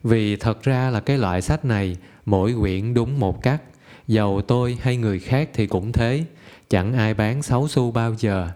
Vì 0.03 0.35
thật 0.35 0.63
ra 0.63 0.89
là 0.89 0.99
cái 0.99 1.17
loại 1.17 1.41
sách 1.41 1.65
này, 1.65 1.97
mỗi 2.25 2.53
quyển 2.59 2.93
đúng 2.93 3.19
một 3.19 3.43
cắt, 3.43 3.61
dầu 4.07 4.41
tôi 4.47 4.77
hay 4.81 4.97
người 4.97 5.19
khác 5.19 5.49
thì 5.53 5.67
cũng 5.67 5.91
thế, 5.91 6.23
chẳng 6.69 6.93
ai 6.93 7.13
bán 7.13 7.41
6 7.41 7.67
xu 7.67 7.91
bao 7.91 8.15
giờ. 8.17 8.49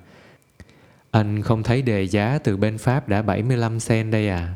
Anh 1.12 1.42
không 1.42 1.64
thấy 1.64 1.82
đề 1.82 2.04
giá 2.08 2.40
từ 2.44 2.58
bên 2.58 2.78
Pháp 2.78 3.10
đã 3.10 3.22
75 3.22 3.80
sen 3.80 4.12
đây 4.12 4.30
à? 4.30 4.56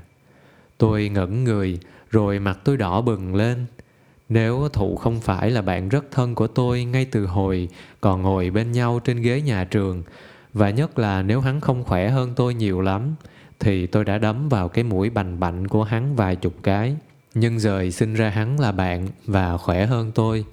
Tôi 0.77 1.09
ngẩn 1.09 1.43
người, 1.43 1.79
rồi 2.09 2.39
mặt 2.39 2.59
tôi 2.63 2.77
đỏ 2.77 3.01
bừng 3.01 3.35
lên. 3.35 3.65
Nếu 4.29 4.69
thụ 4.73 4.95
không 4.95 5.21
phải 5.21 5.51
là 5.51 5.61
bạn 5.61 5.89
rất 5.89 6.05
thân 6.11 6.35
của 6.35 6.47
tôi 6.47 6.83
ngay 6.83 7.05
từ 7.05 7.25
hồi 7.25 7.69
còn 8.01 8.21
ngồi 8.21 8.49
bên 8.49 8.71
nhau 8.71 8.99
trên 9.03 9.21
ghế 9.21 9.41
nhà 9.41 9.63
trường, 9.63 10.03
và 10.53 10.69
nhất 10.69 10.99
là 10.99 11.21
nếu 11.21 11.41
hắn 11.41 11.61
không 11.61 11.83
khỏe 11.83 12.09
hơn 12.09 12.33
tôi 12.35 12.53
nhiều 12.53 12.81
lắm, 12.81 13.15
thì 13.59 13.87
tôi 13.87 14.05
đã 14.05 14.17
đấm 14.17 14.49
vào 14.49 14.69
cái 14.69 14.83
mũi 14.83 15.09
bành 15.09 15.39
bạnh 15.39 15.67
của 15.67 15.83
hắn 15.83 16.15
vài 16.15 16.35
chục 16.35 16.53
cái. 16.63 16.95
Nhưng 17.33 17.59
rời 17.59 17.91
sinh 17.91 18.13
ra 18.13 18.29
hắn 18.29 18.59
là 18.59 18.71
bạn 18.71 19.07
và 19.25 19.57
khỏe 19.57 19.85
hơn 19.85 20.11
tôi, 20.15 20.45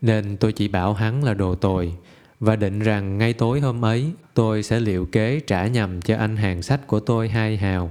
nên 0.00 0.36
tôi 0.36 0.52
chỉ 0.52 0.68
bảo 0.68 0.94
hắn 0.94 1.24
là 1.24 1.34
đồ 1.34 1.54
tồi, 1.54 1.92
và 2.40 2.56
định 2.56 2.80
rằng 2.80 3.18
ngay 3.18 3.32
tối 3.32 3.60
hôm 3.60 3.84
ấy 3.84 4.12
tôi 4.34 4.62
sẽ 4.62 4.80
liệu 4.80 5.06
kế 5.06 5.40
trả 5.40 5.66
nhầm 5.66 6.02
cho 6.02 6.16
anh 6.16 6.36
hàng 6.36 6.62
sách 6.62 6.86
của 6.86 7.00
tôi 7.00 7.28
hai 7.28 7.56
hào. 7.56 7.90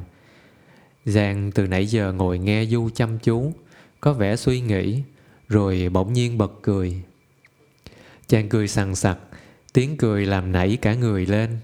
Giang 1.06 1.52
từ 1.52 1.68
nãy 1.68 1.86
giờ 1.86 2.14
ngồi 2.14 2.40
nghe 2.40 2.66
Du 2.66 2.90
chăm 2.96 3.20
chú, 3.20 3.52
có 4.02 4.14
vẻ 4.14 4.36
suy 4.36 4.62
nghĩ, 4.62 5.04
rồi 5.50 5.90
bỗng 5.90 6.14
nhiên 6.14 6.38
bật 6.38 6.54
cười. 6.62 7.02
Chàng 8.28 8.50
cười 8.50 8.68
sằng 8.68 8.96
sặc, 8.96 9.18
tiếng 9.74 9.98
cười 9.98 10.26
làm 10.26 10.52
nảy 10.52 10.78
cả 10.82 10.94
người 10.94 11.26
lên, 11.26 11.58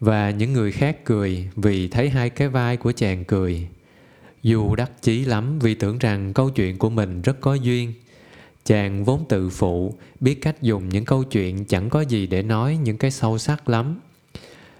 và 0.00 0.30
những 0.30 0.52
người 0.52 0.72
khác 0.72 1.04
cười 1.04 1.48
vì 1.56 1.88
thấy 1.88 2.10
hai 2.10 2.30
cái 2.30 2.48
vai 2.48 2.76
của 2.76 2.92
chàng 2.92 3.24
cười. 3.24 3.68
dù 4.42 4.74
đắc 4.74 5.02
chí 5.02 5.24
lắm 5.24 5.58
vì 5.58 5.74
tưởng 5.74 5.98
rằng 5.98 6.32
câu 6.32 6.50
chuyện 6.50 6.78
của 6.78 6.90
mình 6.90 7.22
rất 7.22 7.40
có 7.40 7.54
duyên. 7.54 7.92
Chàng 8.64 9.04
vốn 9.04 9.24
tự 9.28 9.48
phụ, 9.48 9.94
biết 10.20 10.34
cách 10.42 10.62
dùng 10.62 10.88
những 10.88 11.04
câu 11.04 11.24
chuyện 11.24 11.64
chẳng 11.64 11.90
có 11.90 12.00
gì 12.00 12.26
để 12.26 12.42
nói 12.42 12.76
những 12.76 12.98
cái 12.98 13.10
sâu 13.10 13.38
sắc 13.38 13.68
lắm. 13.68 14.00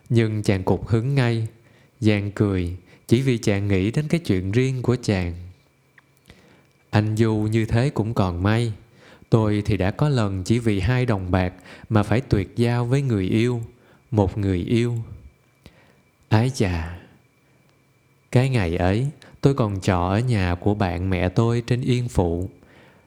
Nhưng 0.09 0.43
chàng 0.43 0.65
cục 0.65 0.89
hứng 0.89 1.15
ngay, 1.15 1.47
Giang 2.01 2.31
cười, 2.33 2.77
chỉ 3.07 3.23
vì 3.23 3.39
chàng 3.39 3.69
nghĩ 3.69 3.91
đến 3.91 4.09
cái 4.09 4.21
chuyện 4.21 4.53
riêng 4.53 4.83
của 4.83 4.97
chàng. 5.03 5.35
Anh 6.97 7.17
Du 7.17 7.35
như 7.35 7.65
thế 7.65 7.91
cũng 7.91 8.15
còn 8.15 8.43
may. 8.43 8.73
Tôi 9.31 9.63
thì 9.67 9.77
đã 9.77 9.91
có 9.91 10.09
lần 10.09 10.45
chỉ 10.45 10.59
vì 10.59 10.81
hai 10.81 11.07
đồng 11.07 11.31
bạc 11.31 11.53
mà 11.89 12.03
phải 12.03 12.21
tuyệt 12.21 12.57
giao 12.57 12.85
với 12.85 13.03
người 13.03 13.29
yêu, 13.29 13.63
một 14.11 14.39
người 14.39 14.59
yêu. 14.59 14.95
Ái 16.29 16.51
chà! 16.55 16.99
Cái 18.33 18.49
ngày 18.49 18.77
ấy, 18.77 19.07
tôi 19.41 19.55
còn 19.55 19.81
trọ 19.81 20.09
ở 20.09 20.19
nhà 20.19 20.55
của 20.55 20.75
bạn 20.75 21.11
mẹ 21.11 21.29
tôi 21.29 21.63
trên 21.67 21.81
Yên 21.81 22.09
Phụ. 22.09 22.51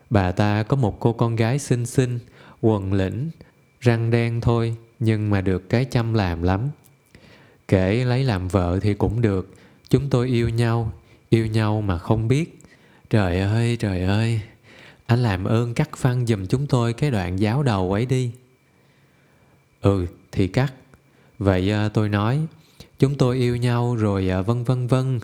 Bà 0.09 0.31
ta 0.31 0.63
có 0.63 0.75
một 0.75 0.99
cô 0.99 1.13
con 1.13 1.35
gái 1.35 1.59
xinh 1.59 1.85
xinh, 1.85 2.19
quần 2.61 2.93
lĩnh, 2.93 3.29
răng 3.81 4.11
đen 4.11 4.41
thôi, 4.41 4.75
nhưng 4.99 5.29
mà 5.29 5.41
được 5.41 5.69
cái 5.69 5.85
chăm 5.85 6.13
làm 6.13 6.43
lắm. 6.43 6.69
Kể 7.67 8.05
lấy 8.05 8.23
làm 8.23 8.47
vợ 8.47 8.79
thì 8.81 8.93
cũng 8.93 9.21
được, 9.21 9.53
chúng 9.89 10.09
tôi 10.09 10.27
yêu 10.27 10.49
nhau, 10.49 10.93
yêu 11.29 11.47
nhau 11.47 11.81
mà 11.81 11.97
không 11.97 12.27
biết. 12.27 12.58
Trời 13.09 13.39
ơi, 13.39 13.77
trời 13.79 14.03
ơi, 14.03 14.41
anh 15.05 15.19
làm 15.19 15.43
ơn 15.43 15.73
cắt 15.73 15.89
phăng 15.97 16.25
giùm 16.25 16.45
chúng 16.45 16.67
tôi 16.67 16.93
cái 16.93 17.11
đoạn 17.11 17.39
giáo 17.39 17.63
đầu 17.63 17.93
ấy 17.93 18.05
đi. 18.05 18.31
Ừ, 19.81 20.05
thì 20.31 20.47
cắt. 20.47 20.73
Vậy 21.39 21.71
à, 21.71 21.89
tôi 21.89 22.09
nói, 22.09 22.39
chúng 22.99 23.15
tôi 23.15 23.37
yêu 23.37 23.55
nhau 23.55 23.95
rồi 23.95 24.29
à, 24.29 24.41
vân 24.41 24.63
vân 24.63 24.87
vân. 24.87 25.19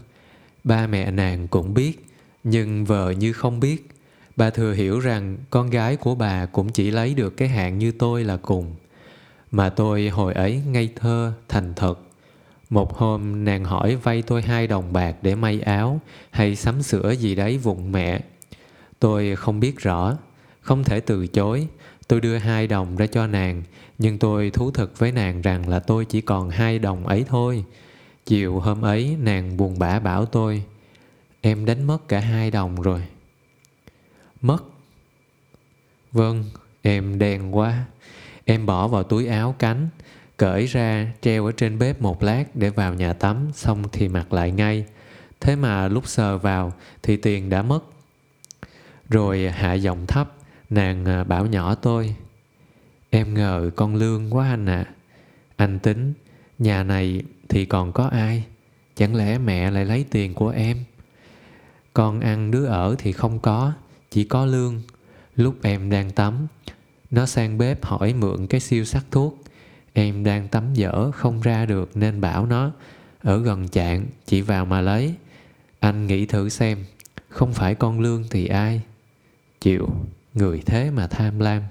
Ba 0.63 0.87
mẹ 0.87 1.11
nàng 1.11 1.47
cũng 1.47 1.73
biết, 1.73 2.05
nhưng 2.43 2.85
vợ 2.85 3.11
như 3.11 3.33
không 3.33 3.59
biết. 3.59 3.89
Bà 4.35 4.49
thừa 4.49 4.73
hiểu 4.73 4.99
rằng 4.99 5.37
con 5.49 5.69
gái 5.69 5.95
của 5.95 6.15
bà 6.15 6.45
cũng 6.45 6.71
chỉ 6.71 6.91
lấy 6.91 7.13
được 7.13 7.37
cái 7.37 7.47
hạng 7.47 7.77
như 7.77 7.91
tôi 7.91 8.23
là 8.23 8.37
cùng. 8.37 8.75
Mà 9.51 9.69
tôi 9.69 10.09
hồi 10.09 10.33
ấy 10.33 10.61
ngây 10.67 10.89
thơ, 10.95 11.33
thành 11.49 11.73
thật. 11.75 12.04
Một 12.75 12.97
hôm 12.97 13.45
nàng 13.45 13.65
hỏi 13.65 13.95
vay 13.95 14.21
tôi 14.21 14.41
hai 14.41 14.67
đồng 14.67 14.93
bạc 14.93 15.15
để 15.21 15.35
may 15.35 15.61
áo 15.61 16.01
hay 16.31 16.55
sắm 16.55 16.81
sửa 16.81 17.11
gì 17.11 17.35
đấy 17.35 17.57
vụng 17.57 17.91
mẹ. 17.91 18.19
Tôi 18.99 19.35
không 19.35 19.59
biết 19.59 19.79
rõ, 19.79 20.17
không 20.61 20.83
thể 20.83 20.99
từ 20.99 21.27
chối. 21.27 21.67
Tôi 22.07 22.21
đưa 22.21 22.37
hai 22.37 22.67
đồng 22.67 22.95
ra 22.95 23.07
cho 23.07 23.27
nàng, 23.27 23.63
nhưng 23.97 24.17
tôi 24.17 24.49
thú 24.49 24.71
thực 24.71 24.99
với 24.99 25.11
nàng 25.11 25.41
rằng 25.41 25.69
là 25.69 25.79
tôi 25.79 26.05
chỉ 26.05 26.21
còn 26.21 26.49
hai 26.49 26.79
đồng 26.79 27.07
ấy 27.07 27.25
thôi. 27.27 27.63
Chiều 28.25 28.59
hôm 28.59 28.81
ấy 28.81 29.17
nàng 29.21 29.57
buồn 29.57 29.79
bã 29.79 29.99
bảo 29.99 30.25
tôi, 30.25 30.63
em 31.41 31.65
đánh 31.65 31.87
mất 31.87 32.07
cả 32.07 32.19
hai 32.19 32.51
đồng 32.51 32.81
rồi. 32.81 33.01
Mất. 34.41 34.63
Vâng, 36.11 36.43
em 36.81 37.19
đen 37.19 37.55
quá. 37.55 37.85
Em 38.45 38.65
bỏ 38.65 38.87
vào 38.87 39.03
túi 39.03 39.27
áo 39.27 39.55
cánh, 39.59 39.87
cởi 40.37 40.65
ra 40.65 41.13
treo 41.21 41.45
ở 41.45 41.51
trên 41.51 41.79
bếp 41.79 42.01
một 42.01 42.23
lát 42.23 42.43
để 42.53 42.69
vào 42.69 42.93
nhà 42.93 43.13
tắm 43.13 43.49
xong 43.53 43.83
thì 43.91 44.07
mặc 44.07 44.33
lại 44.33 44.51
ngay. 44.51 44.85
Thế 45.39 45.55
mà 45.55 45.87
lúc 45.87 46.07
sờ 46.07 46.37
vào 46.37 46.73
thì 47.03 47.17
tiền 47.17 47.49
đã 47.49 47.61
mất. 47.61 47.83
Rồi 49.09 49.51
hạ 49.51 49.73
giọng 49.73 50.05
thấp, 50.07 50.33
nàng 50.69 51.05
à, 51.05 51.23
bảo 51.23 51.45
nhỏ 51.45 51.75
tôi. 51.75 52.15
Em 53.09 53.33
ngờ 53.33 53.71
con 53.75 53.95
lương 53.95 54.35
quá 54.35 54.49
anh 54.49 54.65
ạ. 54.65 54.85
À. 54.87 54.93
Anh 55.55 55.79
tính, 55.79 56.13
nhà 56.59 56.83
này 56.83 57.21
thì 57.49 57.65
còn 57.65 57.91
có 57.91 58.05
ai? 58.05 58.43
Chẳng 58.95 59.15
lẽ 59.15 59.37
mẹ 59.37 59.71
lại 59.71 59.85
lấy 59.85 60.05
tiền 60.11 60.33
của 60.33 60.49
em? 60.49 60.77
Con 61.93 62.19
ăn 62.19 62.51
đứa 62.51 62.65
ở 62.65 62.95
thì 62.97 63.11
không 63.11 63.39
có, 63.39 63.73
chỉ 64.11 64.23
có 64.23 64.45
lương. 64.45 64.81
Lúc 65.35 65.55
em 65.63 65.89
đang 65.89 66.11
tắm, 66.11 66.47
nó 67.11 67.25
sang 67.25 67.57
bếp 67.57 67.85
hỏi 67.85 68.13
mượn 68.13 68.47
cái 68.47 68.59
siêu 68.59 68.85
sắc 68.85 69.05
thuốc. 69.11 69.44
Em 69.97 70.23
đang 70.23 70.47
tắm 70.47 70.73
dở 70.73 71.11
không 71.11 71.41
ra 71.41 71.65
được 71.65 71.97
nên 71.97 72.21
bảo 72.21 72.45
nó 72.45 72.71
ở 73.19 73.37
gần 73.37 73.67
chạng 73.67 74.05
chỉ 74.25 74.41
vào 74.41 74.65
mà 74.65 74.81
lấy. 74.81 75.13
Anh 75.79 76.07
nghĩ 76.07 76.25
thử 76.25 76.49
xem, 76.49 76.85
không 77.29 77.53
phải 77.53 77.75
con 77.75 77.99
lương 77.99 78.23
thì 78.29 78.47
ai? 78.47 78.81
Chịu, 79.61 79.89
người 80.33 80.61
thế 80.65 80.91
mà 80.91 81.07
tham 81.07 81.39
lam. 81.39 81.61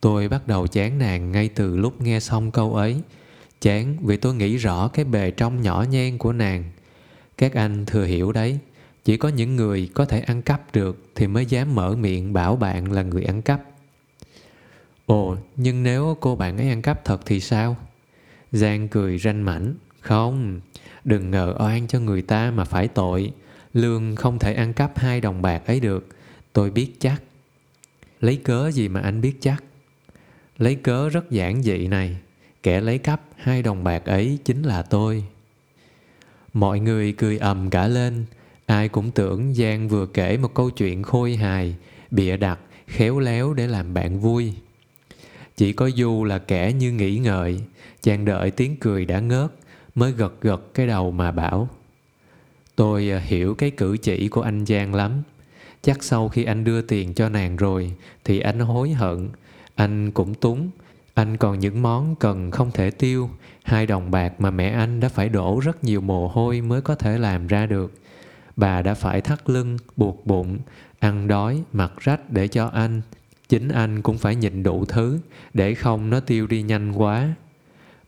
Tôi 0.00 0.28
bắt 0.28 0.46
đầu 0.46 0.66
chán 0.66 0.98
nàng 0.98 1.32
ngay 1.32 1.48
từ 1.48 1.76
lúc 1.76 2.00
nghe 2.00 2.20
xong 2.20 2.50
câu 2.50 2.74
ấy. 2.74 3.00
Chán 3.60 3.96
vì 4.02 4.16
tôi 4.16 4.34
nghĩ 4.34 4.56
rõ 4.56 4.88
cái 4.88 5.04
bề 5.04 5.30
trong 5.30 5.62
nhỏ 5.62 5.84
nhen 5.90 6.18
của 6.18 6.32
nàng. 6.32 6.64
Các 7.38 7.54
anh 7.54 7.86
thừa 7.86 8.04
hiểu 8.04 8.32
đấy, 8.32 8.58
chỉ 9.04 9.16
có 9.16 9.28
những 9.28 9.56
người 9.56 9.90
có 9.94 10.04
thể 10.04 10.20
ăn 10.20 10.42
cắp 10.42 10.74
được 10.74 11.10
thì 11.14 11.26
mới 11.26 11.46
dám 11.46 11.74
mở 11.74 11.96
miệng 11.96 12.32
bảo 12.32 12.56
bạn 12.56 12.92
là 12.92 13.02
người 13.02 13.24
ăn 13.24 13.42
cắp. 13.42 13.75
Ồ, 15.06 15.36
nhưng 15.56 15.82
nếu 15.82 16.16
cô 16.20 16.36
bạn 16.36 16.56
ấy 16.56 16.68
ăn 16.68 16.82
cắp 16.82 17.04
thật 17.04 17.20
thì 17.26 17.40
sao? 17.40 17.76
Giang 18.52 18.88
cười 18.88 19.18
ranh 19.18 19.44
mảnh. 19.44 19.74
Không, 20.00 20.60
đừng 21.04 21.30
ngờ 21.30 21.54
oan 21.58 21.86
cho 21.86 22.00
người 22.00 22.22
ta 22.22 22.50
mà 22.50 22.64
phải 22.64 22.88
tội. 22.88 23.32
Lương 23.74 24.16
không 24.16 24.38
thể 24.38 24.54
ăn 24.54 24.72
cắp 24.72 24.98
hai 24.98 25.20
đồng 25.20 25.42
bạc 25.42 25.66
ấy 25.66 25.80
được. 25.80 26.06
Tôi 26.52 26.70
biết 26.70 26.92
chắc. 27.00 27.22
Lấy 28.20 28.36
cớ 28.36 28.70
gì 28.70 28.88
mà 28.88 29.00
anh 29.00 29.20
biết 29.20 29.36
chắc? 29.40 29.64
Lấy 30.58 30.74
cớ 30.74 31.08
rất 31.08 31.30
giản 31.30 31.62
dị 31.62 31.86
này. 31.86 32.16
Kẻ 32.62 32.80
lấy 32.80 32.98
cắp 32.98 33.20
hai 33.36 33.62
đồng 33.62 33.84
bạc 33.84 34.04
ấy 34.04 34.38
chính 34.44 34.62
là 34.62 34.82
tôi. 34.82 35.24
Mọi 36.52 36.80
người 36.80 37.12
cười 37.12 37.38
ầm 37.38 37.70
cả 37.70 37.88
lên. 37.88 38.24
Ai 38.66 38.88
cũng 38.88 39.10
tưởng 39.10 39.54
Giang 39.54 39.88
vừa 39.88 40.06
kể 40.06 40.36
một 40.36 40.54
câu 40.54 40.70
chuyện 40.70 41.02
khôi 41.02 41.36
hài, 41.36 41.74
bịa 42.10 42.36
đặt, 42.36 42.58
khéo 42.86 43.18
léo 43.18 43.54
để 43.54 43.66
làm 43.66 43.94
bạn 43.94 44.20
vui. 44.20 44.54
Chỉ 45.56 45.72
có 45.72 45.90
Du 45.90 46.24
là 46.24 46.38
kẻ 46.38 46.72
như 46.72 46.92
nghĩ 46.92 47.18
ngợi, 47.18 47.60
chàng 48.02 48.24
đợi 48.24 48.50
tiếng 48.50 48.76
cười 48.76 49.04
đã 49.04 49.20
ngớt, 49.20 49.52
mới 49.94 50.12
gật 50.12 50.40
gật 50.40 50.74
cái 50.74 50.86
đầu 50.86 51.10
mà 51.10 51.32
bảo. 51.32 51.68
Tôi 52.76 53.10
à, 53.10 53.18
hiểu 53.18 53.54
cái 53.54 53.70
cử 53.70 53.96
chỉ 53.96 54.28
của 54.28 54.42
anh 54.42 54.66
Giang 54.66 54.94
lắm. 54.94 55.22
Chắc 55.82 56.04
sau 56.04 56.28
khi 56.28 56.44
anh 56.44 56.64
đưa 56.64 56.82
tiền 56.82 57.14
cho 57.14 57.28
nàng 57.28 57.56
rồi 57.56 57.92
thì 58.24 58.40
anh 58.40 58.60
hối 58.60 58.90
hận. 58.90 59.28
Anh 59.74 60.10
cũng 60.10 60.34
túng. 60.34 60.70
Anh 61.14 61.36
còn 61.36 61.58
những 61.58 61.82
món 61.82 62.16
cần 62.16 62.50
không 62.50 62.70
thể 62.70 62.90
tiêu. 62.90 63.30
Hai 63.64 63.86
đồng 63.86 64.10
bạc 64.10 64.40
mà 64.40 64.50
mẹ 64.50 64.68
anh 64.68 65.00
đã 65.00 65.08
phải 65.08 65.28
đổ 65.28 65.60
rất 65.64 65.84
nhiều 65.84 66.00
mồ 66.00 66.28
hôi 66.28 66.60
mới 66.60 66.80
có 66.80 66.94
thể 66.94 67.18
làm 67.18 67.46
ra 67.46 67.66
được. 67.66 67.92
bà 68.56 68.82
đã 68.82 68.94
phải 68.94 69.20
thắt 69.20 69.50
lưng, 69.50 69.76
buộc 69.96 70.26
bụng, 70.26 70.58
ăn 70.98 71.28
đói, 71.28 71.62
mặc 71.72 71.92
rách 71.98 72.30
để 72.30 72.48
cho 72.48 72.66
anh. 72.66 73.02
Chính 73.48 73.68
anh 73.68 74.02
cũng 74.02 74.18
phải 74.18 74.34
nhịn 74.36 74.62
đủ 74.62 74.84
thứ 74.84 75.18
để 75.54 75.74
không 75.74 76.10
nó 76.10 76.20
tiêu 76.20 76.46
đi 76.46 76.62
nhanh 76.62 76.92
quá. 76.92 77.34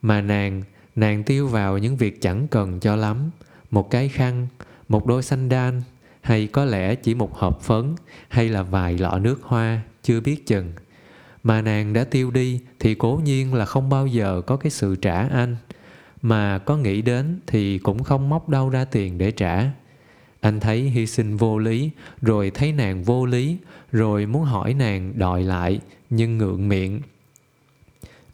Mà 0.03 0.21
nàng, 0.21 0.63
nàng 0.97 1.25
tiêu 1.25 1.49
vào 1.49 1.79
những 1.79 1.97
việc 1.97 2.23
chẳng 2.23 2.49
cần 2.49 2.81
cho 2.81 2.97
lắm. 2.97 3.31
Một 3.71 3.91
cái 3.91 4.09
khăn, 4.09 4.47
một 4.89 5.07
đôi 5.07 5.23
xanh 5.23 5.49
đan, 5.49 5.83
hay 6.21 6.47
có 6.47 6.65
lẽ 6.65 6.95
chỉ 6.95 7.15
một 7.15 7.35
hộp 7.35 7.61
phấn, 7.61 7.95
hay 8.29 8.49
là 8.49 8.63
vài 8.63 8.99
lọ 8.99 9.19
nước 9.19 9.43
hoa, 9.43 9.81
chưa 10.03 10.21
biết 10.21 10.47
chừng. 10.47 10.73
Mà 11.43 11.63
nàng 11.63 11.93
đã 11.93 12.05
tiêu 12.05 12.31
đi 12.31 12.61
thì 12.79 12.95
cố 12.95 13.21
nhiên 13.25 13.55
là 13.55 13.65
không 13.65 13.89
bao 13.89 14.07
giờ 14.07 14.43
có 14.47 14.57
cái 14.57 14.71
sự 14.71 14.97
trả 14.97 15.29
anh. 15.29 15.57
Mà 16.23 16.59
có 16.59 16.77
nghĩ 16.77 17.03
đến 17.03 17.41
thì 17.47 17.79
cũng 17.79 18.05
không 18.05 18.29
móc 18.29 18.49
đâu 18.49 18.69
ra 18.69 18.85
tiền 18.85 19.19
để 19.19 19.31
trả. 19.31 19.71
Anh 20.41 20.61
thấy 20.61 20.81
hy 20.81 21.07
sinh 21.07 21.37
vô 21.37 21.59
lý, 21.59 21.91
rồi 22.23 22.51
thấy 22.51 22.73
nàng 22.73 23.05
vô 23.05 23.27
lý, 23.27 23.57
rồi 23.93 24.27
muốn 24.27 24.45
hỏi 24.45 24.75
nàng 24.75 25.19
đòi 25.19 25.43
lại, 25.43 25.81
nhưng 26.11 26.39
ngượng 26.39 26.69
miệng. 26.69 27.01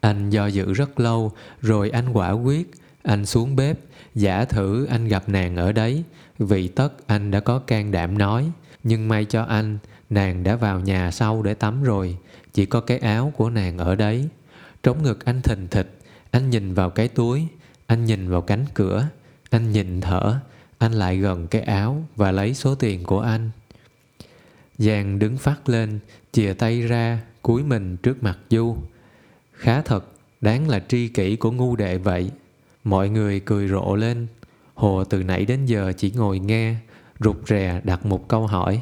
Anh 0.00 0.30
do 0.30 0.46
dự 0.46 0.72
rất 0.72 1.00
lâu, 1.00 1.32
rồi 1.60 1.90
anh 1.90 2.12
quả 2.12 2.30
quyết, 2.30 2.70
anh 3.02 3.26
xuống 3.26 3.56
bếp, 3.56 3.78
giả 4.14 4.44
thử 4.44 4.84
anh 4.84 5.08
gặp 5.08 5.28
nàng 5.28 5.56
ở 5.56 5.72
đấy, 5.72 6.04
vì 6.38 6.68
tất 6.68 7.06
anh 7.06 7.30
đã 7.30 7.40
có 7.40 7.58
can 7.58 7.90
đảm 7.90 8.18
nói. 8.18 8.50
Nhưng 8.82 9.08
may 9.08 9.24
cho 9.24 9.42
anh, 9.42 9.78
nàng 10.10 10.42
đã 10.42 10.56
vào 10.56 10.80
nhà 10.80 11.10
sau 11.10 11.42
để 11.42 11.54
tắm 11.54 11.82
rồi, 11.82 12.16
chỉ 12.52 12.66
có 12.66 12.80
cái 12.80 12.98
áo 12.98 13.32
của 13.36 13.50
nàng 13.50 13.78
ở 13.78 13.94
đấy. 13.94 14.28
Trống 14.82 15.02
ngực 15.02 15.24
anh 15.24 15.42
thình 15.42 15.68
thịch, 15.70 15.98
anh 16.30 16.50
nhìn 16.50 16.74
vào 16.74 16.90
cái 16.90 17.08
túi, 17.08 17.46
anh 17.86 18.04
nhìn 18.04 18.28
vào 18.28 18.40
cánh 18.40 18.64
cửa, 18.74 19.06
anh 19.50 19.72
nhìn 19.72 20.00
thở, 20.00 20.40
anh 20.78 20.92
lại 20.92 21.16
gần 21.16 21.46
cái 21.46 21.62
áo 21.62 22.04
và 22.16 22.32
lấy 22.32 22.54
số 22.54 22.74
tiền 22.74 23.04
của 23.04 23.20
anh. 23.20 23.50
Giang 24.78 25.18
đứng 25.18 25.36
phát 25.36 25.68
lên, 25.68 25.98
chìa 26.32 26.52
tay 26.52 26.80
ra, 26.80 27.20
cúi 27.42 27.62
mình 27.62 27.96
trước 27.96 28.22
mặt 28.22 28.38
Du. 28.50 28.76
Khá 29.52 29.82
thật, 29.82 30.12
đáng 30.40 30.68
là 30.68 30.80
tri 30.88 31.08
kỷ 31.08 31.36
của 31.36 31.52
ngu 31.52 31.76
đệ 31.76 31.98
vậy. 31.98 32.30
Mọi 32.84 33.08
người 33.08 33.40
cười 33.40 33.68
rộ 33.68 33.96
lên. 33.96 34.26
Hồ 34.74 35.04
từ 35.04 35.22
nãy 35.22 35.44
đến 35.44 35.66
giờ 35.66 35.92
chỉ 35.96 36.12
ngồi 36.16 36.38
nghe, 36.38 36.76
rụt 37.20 37.36
rè 37.46 37.80
đặt 37.84 38.06
một 38.06 38.28
câu 38.28 38.46
hỏi. 38.46 38.80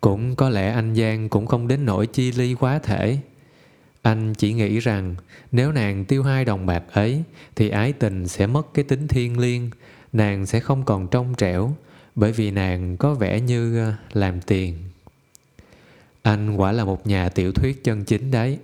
Cũng 0.00 0.36
có 0.36 0.48
lẽ 0.48 0.72
anh 0.72 0.94
Giang 0.94 1.28
cũng 1.28 1.46
không 1.46 1.68
đến 1.68 1.84
nỗi 1.84 2.06
chi 2.06 2.32
ly 2.32 2.54
quá 2.54 2.78
thể. 2.78 3.18
Anh 4.02 4.34
chỉ 4.34 4.52
nghĩ 4.52 4.78
rằng 4.78 5.14
nếu 5.52 5.72
nàng 5.72 6.04
tiêu 6.04 6.22
hai 6.22 6.44
đồng 6.44 6.66
bạc 6.66 6.82
ấy 6.92 7.22
thì 7.56 7.68
ái 7.68 7.92
tình 7.92 8.28
sẽ 8.28 8.46
mất 8.46 8.74
cái 8.74 8.84
tính 8.84 9.08
thiên 9.08 9.38
liêng, 9.38 9.70
nàng 10.12 10.46
sẽ 10.46 10.60
không 10.60 10.84
còn 10.84 11.08
trong 11.08 11.34
trẻo 11.34 11.74
bởi 12.14 12.32
vì 12.32 12.50
nàng 12.50 12.96
có 12.96 13.14
vẻ 13.14 13.40
như 13.40 13.78
ờ, 13.78 13.92
làm 14.12 14.40
tiền. 14.40 14.78
Anh 16.22 16.56
quả 16.56 16.72
là 16.72 16.84
một 16.84 17.06
nhà 17.06 17.28
tiểu 17.28 17.52
thuyết 17.52 17.84
chân 17.84 18.04
chính 18.04 18.30
đấy. 18.30 18.58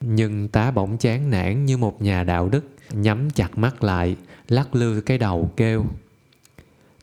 Nhưng 0.00 0.48
tá 0.48 0.70
bỗng 0.70 0.98
chán 0.98 1.30
nản 1.30 1.64
như 1.64 1.76
một 1.76 2.02
nhà 2.02 2.24
đạo 2.24 2.48
đức, 2.48 2.64
nhắm 2.92 3.30
chặt 3.30 3.58
mắt 3.58 3.84
lại, 3.84 4.16
lắc 4.48 4.74
lư 4.74 5.00
cái 5.00 5.18
đầu 5.18 5.50
kêu. 5.56 5.84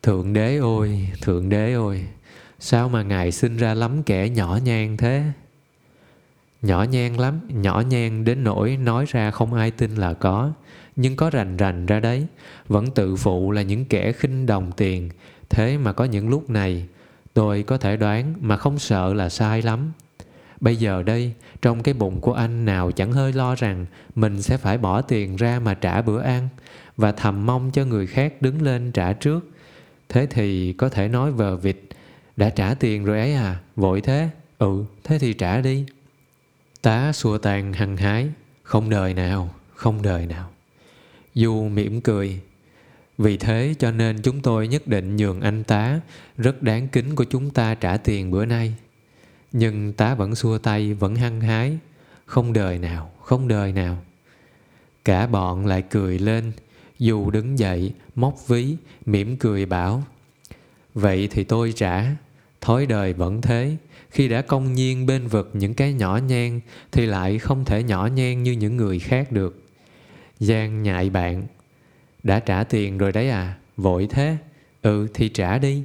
Thượng 0.02 0.32
đế 0.32 0.56
ôi, 0.56 1.08
thượng 1.20 1.48
đế 1.48 1.72
ôi, 1.72 2.06
sao 2.58 2.88
mà 2.88 3.02
ngài 3.02 3.32
sinh 3.32 3.56
ra 3.56 3.74
lắm 3.74 4.02
kẻ 4.02 4.28
nhỏ 4.28 4.58
nhan 4.64 4.96
thế? 4.96 5.22
Nhỏ 6.62 6.82
nhan 6.82 7.14
lắm, 7.14 7.40
nhỏ 7.48 7.80
nhan 7.80 8.24
đến 8.24 8.44
nỗi 8.44 8.76
nói 8.76 9.04
ra 9.08 9.30
không 9.30 9.54
ai 9.54 9.70
tin 9.70 9.94
là 9.94 10.12
có, 10.12 10.52
nhưng 11.00 11.16
có 11.16 11.30
rành 11.30 11.56
rành 11.56 11.86
ra 11.86 12.00
đấy, 12.00 12.26
vẫn 12.68 12.90
tự 12.90 13.16
phụ 13.16 13.50
là 13.50 13.62
những 13.62 13.84
kẻ 13.84 14.12
khinh 14.12 14.46
đồng 14.46 14.72
tiền, 14.72 15.10
thế 15.48 15.78
mà 15.78 15.92
có 15.92 16.04
những 16.04 16.28
lúc 16.28 16.50
này, 16.50 16.86
tôi 17.34 17.62
có 17.62 17.78
thể 17.78 17.96
đoán 17.96 18.34
mà 18.40 18.56
không 18.56 18.78
sợ 18.78 19.14
là 19.14 19.28
sai 19.28 19.62
lắm. 19.62 19.92
Bây 20.60 20.76
giờ 20.76 21.02
đây, 21.02 21.32
trong 21.62 21.82
cái 21.82 21.94
bụng 21.94 22.20
của 22.20 22.32
anh 22.32 22.64
nào 22.64 22.90
chẳng 22.90 23.12
hơi 23.12 23.32
lo 23.32 23.54
rằng 23.54 23.86
mình 24.14 24.42
sẽ 24.42 24.56
phải 24.56 24.78
bỏ 24.78 25.02
tiền 25.02 25.36
ra 25.36 25.60
mà 25.60 25.74
trả 25.74 26.02
bữa 26.02 26.20
ăn 26.20 26.48
và 26.96 27.12
thầm 27.12 27.46
mong 27.46 27.70
cho 27.70 27.84
người 27.84 28.06
khác 28.06 28.42
đứng 28.42 28.62
lên 28.62 28.92
trả 28.92 29.12
trước. 29.12 29.50
Thế 30.08 30.26
thì 30.30 30.72
có 30.72 30.88
thể 30.88 31.08
nói 31.08 31.32
vờ 31.32 31.56
vịt, 31.56 31.76
đã 32.36 32.50
trả 32.50 32.74
tiền 32.74 33.04
rồi 33.04 33.18
ấy 33.18 33.34
à, 33.34 33.60
vội 33.76 34.00
thế. 34.00 34.28
Ừ, 34.58 34.84
thế 35.04 35.18
thì 35.18 35.32
trả 35.32 35.60
đi. 35.60 35.86
Tá 36.82 37.12
xua 37.12 37.38
tàn 37.38 37.72
hăng 37.72 37.96
hái, 37.96 38.28
không 38.62 38.90
đời 38.90 39.14
nào, 39.14 39.54
không 39.74 40.02
đời 40.02 40.26
nào. 40.26 40.50
Du 41.34 41.68
mỉm 41.68 42.00
cười, 42.00 42.40
vì 43.18 43.36
thế 43.36 43.74
cho 43.78 43.90
nên 43.90 44.22
chúng 44.22 44.40
tôi 44.40 44.68
nhất 44.68 44.86
định 44.86 45.16
nhường 45.16 45.40
anh 45.40 45.64
tá 45.64 46.00
rất 46.36 46.62
đáng 46.62 46.88
kính 46.88 47.14
của 47.14 47.24
chúng 47.24 47.50
ta 47.50 47.74
trả 47.74 47.96
tiền 47.96 48.30
bữa 48.30 48.44
nay. 48.44 48.74
Nhưng 49.52 49.92
tá 49.92 50.14
vẫn 50.14 50.34
xua 50.34 50.58
tay, 50.58 50.94
vẫn 50.94 51.16
hăng 51.16 51.40
hái. 51.40 51.78
Không 52.26 52.52
đời 52.52 52.78
nào, 52.78 53.10
không 53.22 53.48
đời 53.48 53.72
nào. 53.72 53.98
Cả 55.04 55.26
bọn 55.26 55.66
lại 55.66 55.82
cười 55.82 56.18
lên, 56.18 56.52
dù 56.98 57.30
đứng 57.30 57.58
dậy, 57.58 57.92
móc 58.14 58.48
ví, 58.48 58.76
mỉm 59.06 59.36
cười 59.36 59.66
bảo. 59.66 60.02
Vậy 60.94 61.28
thì 61.30 61.44
tôi 61.44 61.72
trả, 61.76 62.06
thói 62.60 62.86
đời 62.86 63.12
vẫn 63.12 63.42
thế. 63.42 63.76
Khi 64.10 64.28
đã 64.28 64.42
công 64.42 64.72
nhiên 64.72 65.06
bên 65.06 65.26
vực 65.26 65.50
những 65.52 65.74
cái 65.74 65.92
nhỏ 65.92 66.16
nhen 66.16 66.60
thì 66.92 67.06
lại 67.06 67.38
không 67.38 67.64
thể 67.64 67.82
nhỏ 67.82 68.06
nhen 68.06 68.42
như 68.42 68.52
những 68.52 68.76
người 68.76 68.98
khác 68.98 69.32
được. 69.32 69.67
Giang 70.40 70.82
nhại 70.82 71.10
bạn. 71.10 71.42
Đã 72.22 72.40
trả 72.40 72.64
tiền 72.64 72.98
rồi 72.98 73.12
đấy 73.12 73.30
à, 73.30 73.58
vội 73.76 74.06
thế. 74.10 74.36
Ừ 74.82 75.08
thì 75.14 75.28
trả 75.28 75.58
đi. 75.58 75.82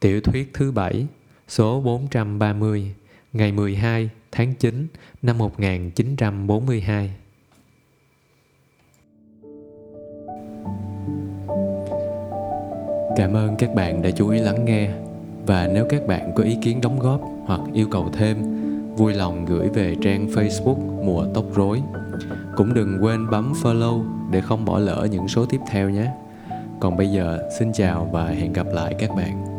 Tiểu 0.00 0.20
thuyết 0.20 0.50
thứ 0.54 0.72
bảy 0.72 1.06
số 1.48 1.80
430 1.80 2.94
ngày 3.32 3.52
12 3.52 4.10
tháng 4.32 4.54
9 4.54 4.86
năm 5.22 5.38
1942. 5.38 7.10
Cảm 13.16 13.36
ơn 13.36 13.56
các 13.58 13.74
bạn 13.74 14.02
đã 14.02 14.10
chú 14.10 14.28
ý 14.28 14.40
lắng 14.40 14.64
nghe 14.64 14.90
và 15.46 15.68
nếu 15.74 15.86
các 15.88 16.06
bạn 16.06 16.32
có 16.36 16.42
ý 16.42 16.56
kiến 16.62 16.80
đóng 16.80 16.98
góp 16.98 17.20
hoặc 17.44 17.60
yêu 17.74 17.88
cầu 17.90 18.10
thêm, 18.12 18.36
vui 18.96 19.14
lòng 19.14 19.44
gửi 19.44 19.68
về 19.68 19.94
trang 20.02 20.26
Facebook 20.26 21.04
Mùa 21.04 21.26
Tóc 21.34 21.44
Rối. 21.54 21.82
Cũng 22.56 22.74
đừng 22.74 22.98
quên 23.00 23.30
bấm 23.30 23.52
follow 23.62 24.04
để 24.30 24.40
không 24.40 24.64
bỏ 24.64 24.78
lỡ 24.78 25.08
những 25.10 25.28
số 25.28 25.46
tiếp 25.46 25.60
theo 25.70 25.90
nhé. 25.90 26.10
Còn 26.80 26.96
bây 26.96 27.10
giờ, 27.10 27.38
xin 27.58 27.72
chào 27.72 28.08
và 28.12 28.26
hẹn 28.26 28.52
gặp 28.52 28.66
lại 28.72 28.94
các 28.98 29.10
bạn. 29.16 29.49